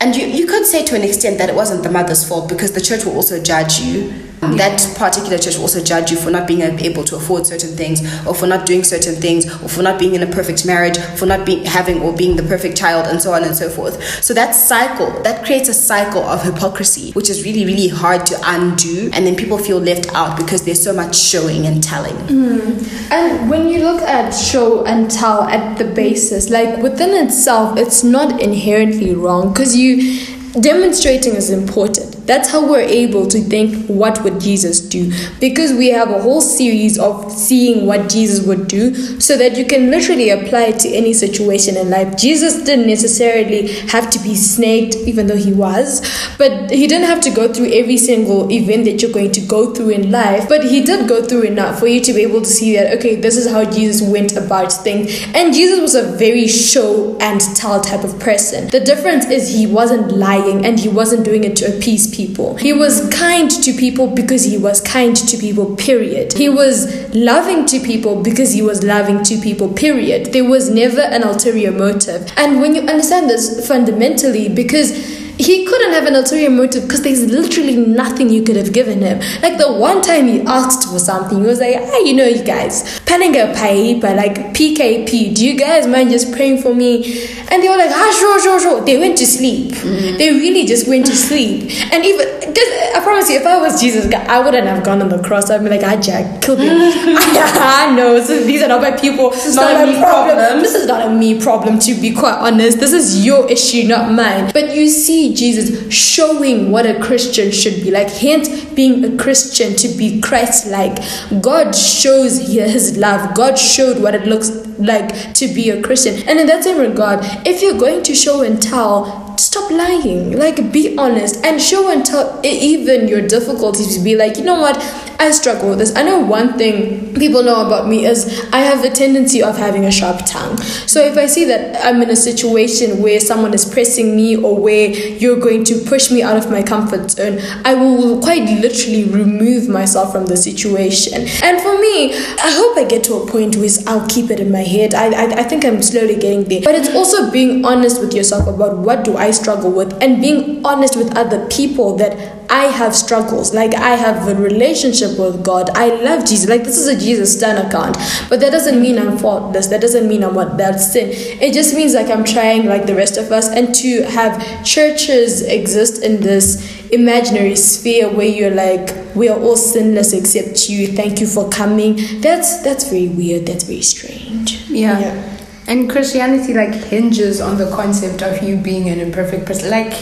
and 0.00 0.14
you, 0.14 0.26
you 0.26 0.46
could 0.46 0.64
say 0.64 0.84
to 0.84 0.94
an 0.94 1.02
extent 1.02 1.38
that 1.38 1.48
it 1.48 1.54
wasn't 1.54 1.82
the 1.82 1.90
mother's 1.90 2.26
fault 2.26 2.48
because 2.48 2.72
the 2.72 2.80
church 2.80 3.04
will 3.04 3.14
also 3.14 3.42
judge 3.42 3.80
you. 3.80 4.12
Mm. 4.52 4.58
That 4.58 4.96
particular 4.96 5.38
church 5.38 5.56
will 5.56 5.62
also 5.62 5.82
judge 5.82 6.10
you 6.10 6.16
for 6.16 6.30
not 6.30 6.46
being 6.46 6.60
able 6.62 7.04
to 7.04 7.16
afford 7.16 7.46
certain 7.46 7.76
things, 7.76 8.00
or 8.26 8.34
for 8.34 8.46
not 8.46 8.66
doing 8.66 8.84
certain 8.84 9.16
things, 9.16 9.46
or 9.62 9.68
for 9.68 9.82
not 9.82 9.98
being 9.98 10.14
in 10.14 10.22
a 10.22 10.26
perfect 10.26 10.66
marriage, 10.66 10.98
for 11.16 11.26
not 11.26 11.46
being 11.46 11.64
having 11.64 12.00
or 12.02 12.14
being 12.14 12.36
the 12.36 12.42
perfect 12.42 12.76
child, 12.76 13.06
and 13.06 13.20
so 13.20 13.32
on 13.32 13.44
and 13.44 13.56
so 13.56 13.68
forth. 13.68 14.02
So 14.22 14.34
that 14.34 14.52
cycle, 14.52 15.10
that 15.22 15.44
creates 15.44 15.68
a 15.68 15.74
cycle 15.74 16.22
of 16.22 16.42
hypocrisy, 16.42 17.12
which 17.12 17.30
is 17.30 17.44
really, 17.44 17.64
really 17.64 17.88
hard 17.88 18.26
to 18.26 18.40
undo. 18.44 19.10
And 19.12 19.26
then 19.26 19.36
people 19.36 19.58
feel 19.58 19.78
left 19.78 20.12
out 20.14 20.36
because 20.36 20.64
there's 20.64 20.82
so 20.82 20.92
much 20.92 21.16
showing 21.16 21.66
and 21.66 21.82
telling. 21.82 22.16
Mm. 22.26 23.10
And 23.10 23.50
when 23.50 23.68
you 23.68 23.84
look 23.84 24.02
at 24.02 24.30
show 24.30 24.84
and 24.84 25.10
tell 25.10 25.42
at 25.44 25.78
the 25.78 25.84
basis, 25.84 26.50
like 26.50 26.82
within 26.82 27.26
itself, 27.26 27.78
it's 27.78 28.02
not 28.04 28.40
inherently 28.40 29.14
wrong 29.14 29.52
because 29.52 29.76
you 29.76 30.24
demonstrating 30.60 31.34
is 31.34 31.50
important. 31.50 32.13
That's 32.26 32.50
how 32.50 32.68
we're 32.68 32.80
able 32.80 33.26
to 33.28 33.40
think 33.40 33.86
what 33.86 34.22
would 34.24 34.40
Jesus 34.40 34.80
do 34.80 35.12
because 35.40 35.72
we 35.72 35.90
have 35.90 36.10
a 36.10 36.20
whole 36.20 36.40
series 36.40 36.98
of 36.98 37.30
seeing 37.30 37.86
what 37.86 38.08
Jesus 38.08 38.46
would 38.46 38.68
do 38.68 39.20
so 39.20 39.36
that 39.36 39.56
you 39.56 39.64
can 39.64 39.90
literally 39.90 40.30
apply 40.30 40.64
it 40.64 40.80
to 40.80 40.88
any 40.88 41.12
situation 41.12 41.76
in 41.76 41.90
life. 41.90 42.16
Jesus 42.16 42.62
didn't 42.64 42.86
necessarily 42.86 43.68
have 43.88 44.10
to 44.10 44.18
be 44.20 44.34
snaked 44.34 44.96
even 44.96 45.26
though 45.26 45.36
he 45.36 45.52
was, 45.52 46.00
but 46.38 46.70
he 46.70 46.86
didn't 46.86 47.06
have 47.06 47.20
to 47.22 47.30
go 47.30 47.52
through 47.52 47.72
every 47.72 47.96
single 47.96 48.50
event 48.50 48.84
that 48.84 49.02
you're 49.02 49.12
going 49.12 49.32
to 49.32 49.40
go 49.42 49.74
through 49.74 49.90
in 49.90 50.10
life, 50.10 50.48
but 50.48 50.64
he 50.64 50.82
did 50.82 51.08
go 51.08 51.22
through 51.22 51.42
enough 51.42 51.78
for 51.78 51.86
you 51.86 52.00
to 52.00 52.12
be 52.12 52.22
able 52.22 52.40
to 52.40 52.46
see 52.46 52.74
that 52.76 52.96
okay, 52.98 53.16
this 53.16 53.36
is 53.36 53.50
how 53.50 53.64
Jesus 53.64 54.00
went 54.02 54.36
about 54.36 54.72
things. 54.72 55.22
And 55.34 55.52
Jesus 55.52 55.80
was 55.80 55.94
a 55.94 56.16
very 56.16 56.46
show 56.48 57.16
and 57.20 57.40
tell 57.56 57.80
type 57.80 58.04
of 58.04 58.18
person. 58.18 58.68
The 58.68 58.80
difference 58.80 59.26
is 59.26 59.54
he 59.54 59.66
wasn't 59.66 60.12
lying 60.12 60.64
and 60.64 60.78
he 60.78 60.88
wasn't 60.88 61.24
doing 61.24 61.44
it 61.44 61.56
to 61.56 61.76
appease 61.76 62.13
people. 62.14 62.54
He 62.56 62.72
was 62.72 63.08
kind 63.10 63.50
to 63.50 63.72
people 63.72 64.06
because 64.06 64.44
he 64.44 64.56
was 64.56 64.80
kind 64.80 65.16
to 65.16 65.36
people, 65.36 65.74
period. 65.76 66.32
He 66.34 66.48
was 66.48 67.12
loving 67.14 67.66
to 67.66 67.80
people 67.80 68.22
because 68.22 68.52
he 68.52 68.62
was 68.62 68.84
loving 68.84 69.22
to 69.24 69.36
people, 69.38 69.72
period. 69.72 70.32
There 70.32 70.48
was 70.48 70.70
never 70.70 71.00
an 71.00 71.24
ulterior 71.24 71.72
motive. 71.72 72.32
And 72.36 72.60
when 72.60 72.74
you 72.74 72.82
understand 72.82 73.28
this 73.28 73.66
fundamentally, 73.66 74.48
because 74.48 74.92
he 75.38 75.64
couldn't 75.66 75.92
have 75.92 76.06
an 76.06 76.14
ulterior 76.14 76.50
motive 76.50 76.84
because 76.84 77.02
there's 77.02 77.26
literally 77.30 77.76
nothing 77.76 78.28
you 78.30 78.42
could 78.42 78.56
have 78.56 78.72
given 78.72 79.00
him. 79.00 79.18
Like 79.42 79.58
the 79.58 79.72
one 79.72 80.00
time 80.00 80.26
he 80.28 80.40
asked 80.42 80.88
for 80.88 80.98
something, 80.98 81.40
he 81.40 81.46
was 81.46 81.60
like, 81.60 81.76
ah, 81.78 81.98
you 81.98 82.14
know, 82.14 82.24
you 82.24 82.44
guys, 82.44 83.00
Penninga 83.00 83.54
Paipa, 83.54 84.16
like 84.16 84.36
PKP, 84.54 85.34
do 85.34 85.44
you 85.44 85.58
guys 85.58 85.86
mind 85.86 86.10
just 86.10 86.32
praying 86.32 86.62
for 86.62 86.74
me? 86.74 87.26
And 87.50 87.62
they 87.62 87.68
were 87.68 87.76
like, 87.76 87.90
ah, 87.90 88.16
sure, 88.18 88.40
sure, 88.40 88.60
sure. 88.60 88.80
They 88.84 88.98
went 88.98 89.18
to 89.18 89.26
sleep. 89.26 89.72
They 90.18 90.30
really 90.30 90.66
just 90.66 90.88
went 90.88 91.06
to 91.06 91.16
sleep. 91.16 91.70
And 91.92 92.04
even, 92.04 92.26
because 92.40 92.68
I 92.94 93.00
promise 93.02 93.28
you, 93.28 93.36
if 93.36 93.46
I 93.46 93.60
was 93.60 93.80
Jesus, 93.80 94.12
I 94.12 94.38
wouldn't 94.38 94.66
have 94.66 94.84
gone 94.84 95.02
on 95.02 95.08
the 95.08 95.22
cross. 95.22 95.50
I'd 95.50 95.62
be 95.62 95.70
like, 95.70 95.82
ah, 95.82 96.00
Jack, 96.00 96.42
kill 96.42 96.56
me. 96.56 96.68
I 96.70 97.92
know, 97.94 98.22
so 98.22 98.42
these 98.44 98.62
are 98.62 98.68
not 98.68 98.80
my 98.80 98.92
people. 98.92 99.30
This 99.30 99.46
is 99.46 99.56
not 99.56 99.82
a 99.82 99.86
me 99.86 99.98
problem. 99.98 100.62
This 100.62 100.74
is 100.74 100.86
not 100.86 101.06
a 101.06 101.10
me 101.10 101.40
problem, 101.40 101.78
to 101.80 101.94
be 101.94 102.12
quite 102.12 102.38
honest. 102.38 102.78
This 102.78 102.92
is 102.92 103.24
your 103.24 103.50
issue, 103.50 103.86
not 103.88 104.12
mine. 104.12 104.50
But 104.52 104.74
you 104.74 104.88
see 104.88 105.23
Jesus 105.32 105.92
showing 105.94 106.72
what 106.72 106.86
a 106.86 107.00
Christian 107.00 107.52
should 107.52 107.82
be 107.82 107.92
like. 107.92 108.10
Hence, 108.10 108.64
being 108.74 109.04
a 109.04 109.16
Christian 109.16 109.76
to 109.76 109.88
be 109.96 110.20
Christ 110.20 110.66
like. 110.66 110.98
God 111.40 111.74
shows 111.74 112.48
his 112.48 112.96
love. 112.96 113.34
God 113.36 113.56
showed 113.56 114.02
what 114.02 114.14
it 114.14 114.26
looks 114.26 114.50
like 114.78 115.34
to 115.34 115.46
be 115.46 115.70
a 115.70 115.80
Christian. 115.80 116.28
And 116.28 116.40
in 116.40 116.46
that 116.48 116.64
same 116.64 116.78
regard, 116.78 117.20
if 117.46 117.62
you're 117.62 117.78
going 117.78 118.02
to 118.02 118.14
show 118.14 118.42
and 118.42 118.60
tell, 118.60 119.36
stop 119.38 119.70
lying. 119.70 120.36
Like, 120.36 120.72
be 120.72 120.96
honest 120.98 121.44
and 121.44 121.60
show 121.60 121.90
and 121.90 122.04
tell 122.04 122.40
even 122.44 123.08
your 123.08 123.26
difficulties. 123.26 123.98
Be 123.98 124.16
like, 124.16 124.36
you 124.36 124.44
know 124.44 124.60
what? 124.60 124.76
I 125.18 125.30
struggle 125.30 125.70
with 125.70 125.78
this. 125.78 125.94
I 125.96 126.02
know 126.02 126.18
one 126.20 126.58
thing 126.58 127.14
people 127.14 127.42
know 127.42 127.66
about 127.66 127.88
me 127.88 128.06
is 128.06 128.46
I 128.52 128.58
have 128.58 128.84
a 128.84 128.90
tendency 128.90 129.42
of 129.42 129.56
having 129.56 129.84
a 129.84 129.90
sharp 129.90 130.24
tongue. 130.26 130.56
So 130.86 131.00
if 131.04 131.16
I 131.16 131.26
see 131.26 131.44
that 131.46 131.84
I'm 131.84 132.02
in 132.02 132.10
a 132.10 132.16
situation 132.16 133.02
where 133.02 133.20
someone 133.20 133.54
is 133.54 133.64
pressing 133.64 134.16
me 134.16 134.36
or 134.36 134.56
where 134.60 134.90
you're 134.90 135.40
going 135.40 135.64
to 135.64 135.80
push 135.84 136.10
me 136.10 136.22
out 136.22 136.36
of 136.36 136.50
my 136.50 136.62
comfort 136.62 137.10
zone, 137.10 137.40
I 137.64 137.74
will 137.74 138.20
quite 138.20 138.44
literally 138.60 139.04
remove 139.04 139.68
myself 139.68 140.12
from 140.12 140.26
the 140.26 140.36
situation. 140.36 141.26
And 141.42 141.60
for 141.60 141.78
me, 141.80 142.14
I 142.14 142.50
hope 142.50 142.76
I 142.76 142.84
get 142.84 143.04
to 143.04 143.14
a 143.14 143.26
point 143.26 143.56
where 143.56 143.70
I'll 143.86 144.06
keep 144.08 144.30
it 144.30 144.40
in 144.40 144.50
my 144.50 144.62
head. 144.62 144.94
I, 144.94 145.06
I, 145.06 145.24
I 145.40 145.42
think 145.44 145.64
I'm 145.64 145.82
slowly 145.82 146.16
getting 146.16 146.44
there. 146.44 146.62
But 146.62 146.74
it's 146.74 146.94
also 146.94 147.30
being 147.30 147.64
honest 147.64 148.00
with 148.00 148.14
yourself 148.14 148.46
about 148.46 148.78
what 148.78 149.04
do 149.04 149.16
I 149.16 149.30
struggle 149.30 149.70
with 149.70 149.92
and 150.02 150.20
being 150.20 150.64
honest 150.64 150.96
with 150.96 151.16
other 151.16 151.46
people 151.48 151.96
that 151.96 152.43
I 152.50 152.64
have 152.64 152.94
struggles. 152.94 153.54
Like 153.54 153.74
I 153.74 153.90
have 153.90 154.28
a 154.28 154.34
relationship 154.34 155.18
with 155.18 155.44
God. 155.44 155.70
I 155.70 155.88
love 156.02 156.26
Jesus. 156.26 156.48
Like 156.48 156.64
this 156.64 156.76
is 156.76 156.86
a 156.86 156.98
Jesus 156.98 157.36
Stan 157.36 157.64
account. 157.64 157.96
But 158.28 158.40
that 158.40 158.50
doesn't 158.50 158.80
mean 158.80 158.98
I'm 158.98 159.18
faultless. 159.18 159.68
That 159.68 159.80
doesn't 159.80 160.08
mean 160.08 160.24
I'm 160.24 160.34
what 160.34 160.56
that's 160.56 160.92
sin. 160.92 161.10
It 161.12 161.52
just 161.54 161.74
means 161.74 161.94
like 161.94 162.10
I'm 162.10 162.24
trying 162.24 162.66
like 162.66 162.86
the 162.86 162.94
rest 162.94 163.16
of 163.16 163.32
us 163.32 163.48
and 163.48 163.74
to 163.76 164.02
have 164.04 164.64
churches 164.64 165.42
exist 165.42 166.02
in 166.02 166.20
this 166.20 166.72
imaginary 166.90 167.56
sphere 167.56 168.08
where 168.08 168.26
you're 168.26 168.54
like 168.54 168.94
we 169.16 169.28
are 169.28 169.40
all 169.40 169.56
sinless 169.56 170.12
except 170.12 170.68
you 170.68 170.86
thank 170.86 171.18
you 171.18 171.26
for 171.26 171.48
coming 171.48 171.96
that's 172.20 172.62
that's 172.62 172.88
very 172.88 173.08
weird 173.08 173.46
that's 173.46 173.64
very 173.64 173.80
strange 173.80 174.60
yeah. 174.68 175.00
yeah. 175.00 175.34
And 175.66 175.90
Christianity 175.90 176.52
like 176.52 176.74
hinges 176.74 177.40
on 177.40 177.56
the 177.56 177.70
concept 177.70 178.22
of 178.22 178.42
you 178.42 178.56
being 178.56 178.88
an 178.90 179.00
imperfect 179.00 179.46
person. 179.46 179.70
Like 179.70 179.92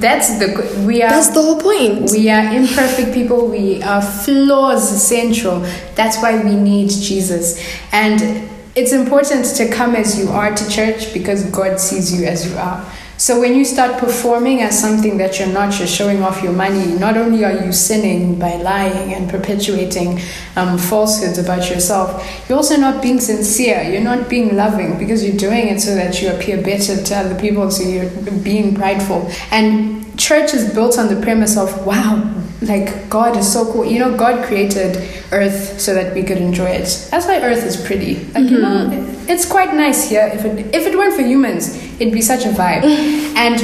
that's 0.00 0.38
the 0.38 0.84
we 0.86 1.02
are. 1.02 1.10
That's 1.10 1.28
the 1.28 1.42
whole 1.42 1.60
point. 1.60 2.10
We 2.10 2.28
are 2.30 2.52
imperfect 2.52 3.14
people. 3.14 3.48
We 3.48 3.82
are 3.82 4.02
flaws 4.02 5.06
central. 5.06 5.60
That's 5.94 6.20
why 6.20 6.42
we 6.42 6.56
need 6.56 6.90
Jesus. 6.90 7.64
And 7.92 8.50
it's 8.74 8.92
important 8.92 9.44
to 9.56 9.70
come 9.70 9.94
as 9.94 10.18
you 10.18 10.28
are 10.30 10.54
to 10.54 10.68
church 10.68 11.12
because 11.12 11.44
God 11.50 11.78
sees 11.78 12.18
you 12.18 12.26
as 12.26 12.50
you 12.50 12.56
are. 12.58 12.84
So 13.18 13.40
when 13.40 13.56
you 13.56 13.64
start 13.64 13.98
performing 13.98 14.62
as 14.62 14.80
something 14.80 15.18
that 15.18 15.40
you're 15.40 15.48
not, 15.48 15.76
you're 15.80 15.88
showing 15.88 16.22
off 16.22 16.40
your 16.40 16.52
money. 16.52 16.86
Not 16.94 17.16
only 17.16 17.44
are 17.44 17.64
you 17.64 17.72
sinning 17.72 18.38
by 18.38 18.54
lying 18.54 19.12
and 19.12 19.28
perpetuating 19.28 20.20
um, 20.54 20.78
falsehoods 20.78 21.36
about 21.36 21.68
yourself, 21.68 22.24
you're 22.48 22.56
also 22.56 22.76
not 22.76 23.02
being 23.02 23.18
sincere. 23.18 23.82
You're 23.82 24.04
not 24.04 24.28
being 24.28 24.56
loving 24.56 24.98
because 25.00 25.26
you're 25.26 25.36
doing 25.36 25.66
it 25.66 25.80
so 25.80 25.96
that 25.96 26.22
you 26.22 26.30
appear 26.30 26.62
better 26.62 27.02
to 27.02 27.16
other 27.16 27.38
people. 27.40 27.68
So 27.72 27.82
you're 27.82 28.08
being 28.44 28.76
prideful. 28.76 29.28
And 29.50 30.16
church 30.16 30.54
is 30.54 30.72
built 30.72 30.96
on 30.96 31.12
the 31.12 31.20
premise 31.20 31.56
of 31.56 31.84
wow, 31.84 32.22
like 32.62 33.10
God 33.10 33.36
is 33.36 33.52
so 33.52 33.72
cool. 33.72 33.84
You 33.84 33.98
know, 33.98 34.16
God 34.16 34.46
created 34.46 34.96
Earth 35.32 35.80
so 35.80 35.92
that 35.92 36.14
we 36.14 36.22
could 36.22 36.38
enjoy 36.38 36.66
it. 36.66 37.08
That's 37.10 37.26
why 37.26 37.40
Earth 37.42 37.64
is 37.64 37.76
pretty. 37.84 38.14
Like 38.26 38.44
mm-hmm. 38.44 38.54
you 38.54 38.60
know, 38.60 39.24
it's 39.26 39.44
quite 39.44 39.74
nice 39.74 40.08
here. 40.08 40.30
If 40.32 40.44
it 40.44 40.72
if 40.72 40.86
it 40.86 40.96
weren't 40.96 41.14
for 41.14 41.22
humans, 41.22 41.87
it'd 42.00 42.12
be 42.12 42.22
such 42.22 42.44
a 42.44 42.50
vibe. 42.50 42.82
and 43.36 43.60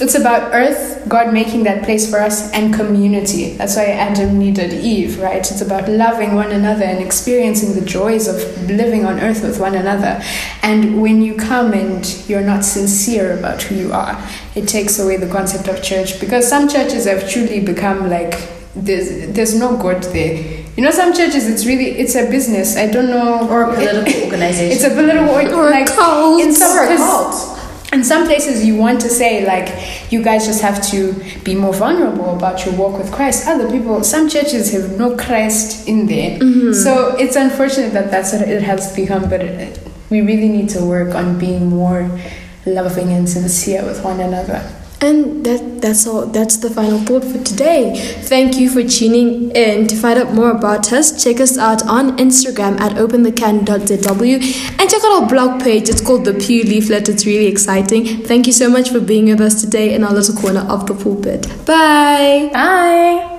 it's 0.00 0.16
about 0.16 0.52
Earth, 0.52 1.08
God 1.08 1.32
making 1.32 1.62
that 1.64 1.84
place 1.84 2.10
for 2.10 2.18
us, 2.18 2.52
and 2.52 2.74
community. 2.74 3.52
That's 3.52 3.76
why 3.76 3.86
Adam 3.86 4.38
needed 4.38 4.72
Eve, 4.72 5.20
right? 5.20 5.38
It's 5.38 5.60
about 5.60 5.88
loving 5.88 6.34
one 6.34 6.50
another 6.50 6.84
and 6.84 6.98
experiencing 6.98 7.74
the 7.78 7.86
joys 7.86 8.26
of 8.26 8.36
living 8.68 9.04
on 9.04 9.20
Earth 9.20 9.44
with 9.44 9.60
one 9.60 9.76
another. 9.76 10.20
And 10.62 11.00
when 11.00 11.22
you 11.22 11.36
come 11.36 11.72
and 11.72 12.04
you're 12.28 12.42
not 12.42 12.64
sincere 12.64 13.38
about 13.38 13.62
who 13.62 13.76
you 13.76 13.92
are, 13.92 14.20
it 14.56 14.66
takes 14.66 14.98
away 14.98 15.16
the 15.16 15.28
concept 15.28 15.68
of 15.68 15.80
church 15.82 16.18
because 16.18 16.48
some 16.48 16.68
churches 16.68 17.04
have 17.04 17.30
truly 17.30 17.60
become 17.60 18.10
like 18.10 18.34
there's 18.74 19.28
there's 19.32 19.56
no 19.56 19.76
God 19.76 20.02
there 20.02 20.64
you 20.76 20.82
know, 20.82 20.90
some 20.90 21.14
churches 21.14 21.48
it's 21.48 21.66
really 21.66 21.90
it's 21.90 22.16
a 22.16 22.28
business. 22.28 22.76
I 22.76 22.88
don't 22.88 23.08
know, 23.08 23.48
or 23.48 23.70
a 23.70 23.74
political 23.74 24.12
it, 24.12 24.24
organization. 24.24 24.72
It's 24.72 24.82
a 24.82 24.90
political 24.90 25.60
or 25.60 25.70
like 25.70 25.86
cult. 25.86 26.42
in 26.42 26.52
some 26.52 26.76
or 26.76 26.92
a 26.92 26.96
cult. 26.96 27.53
In 27.94 28.02
some 28.02 28.26
places, 28.26 28.66
you 28.66 28.74
want 28.74 29.00
to 29.02 29.08
say 29.08 29.46
like 29.46 29.68
you 30.10 30.20
guys 30.20 30.46
just 30.46 30.60
have 30.62 30.82
to 30.90 31.14
be 31.44 31.54
more 31.54 31.72
vulnerable 31.72 32.34
about 32.36 32.66
your 32.66 32.74
walk 32.74 32.98
with 32.98 33.12
Christ. 33.12 33.46
Other 33.46 33.70
people, 33.70 34.02
some 34.02 34.28
churches 34.28 34.72
have 34.72 34.98
no 34.98 35.16
Christ 35.16 35.86
in 35.86 36.06
there, 36.06 36.40
mm-hmm. 36.40 36.72
so 36.72 37.16
it's 37.16 37.36
unfortunate 37.36 37.92
that 37.92 38.10
that's 38.10 38.32
what 38.32 38.42
it 38.48 38.62
has 38.62 38.92
become. 38.96 39.30
But 39.30 39.42
it, 39.42 39.78
we 40.10 40.22
really 40.22 40.48
need 40.48 40.70
to 40.70 40.84
work 40.84 41.14
on 41.14 41.38
being 41.38 41.68
more 41.68 42.10
loving 42.66 43.12
and 43.12 43.28
sincere 43.28 43.84
with 43.84 44.02
one 44.02 44.18
another. 44.18 44.60
And 45.04 45.44
that 45.44 45.82
that's 45.82 46.06
all 46.06 46.24
that's 46.26 46.56
the 46.56 46.70
final 46.70 46.98
thought 47.00 47.24
for 47.24 47.38
today. 47.44 47.94
Thank 48.22 48.56
you 48.56 48.70
for 48.70 48.82
tuning 48.82 49.50
in. 49.50 49.86
To 49.88 49.96
find 49.96 50.18
out 50.18 50.32
more 50.32 50.50
about 50.50 50.92
us, 50.92 51.22
check 51.22 51.40
us 51.40 51.58
out 51.58 51.86
on 51.86 52.16
Instagram 52.16 52.80
at 52.80 52.92
openthecan.zw 52.92 54.80
and 54.80 54.90
check 54.90 55.04
out 55.04 55.22
our 55.22 55.28
blog 55.28 55.62
page. 55.62 55.90
It's 55.90 56.00
called 56.00 56.24
The 56.24 56.32
Pew 56.34 56.64
Leaflet. 56.64 57.08
It's 57.10 57.26
really 57.26 57.46
exciting. 57.46 58.24
Thank 58.24 58.46
you 58.46 58.52
so 58.54 58.70
much 58.70 58.88
for 58.90 59.00
being 59.00 59.26
with 59.26 59.42
us 59.42 59.60
today 59.60 59.94
in 59.94 60.04
our 60.04 60.12
little 60.12 60.34
corner 60.34 60.60
of 60.60 60.86
the 60.86 60.94
pulpit. 60.94 61.42
Bye. 61.66 62.50
Bye. 62.52 63.33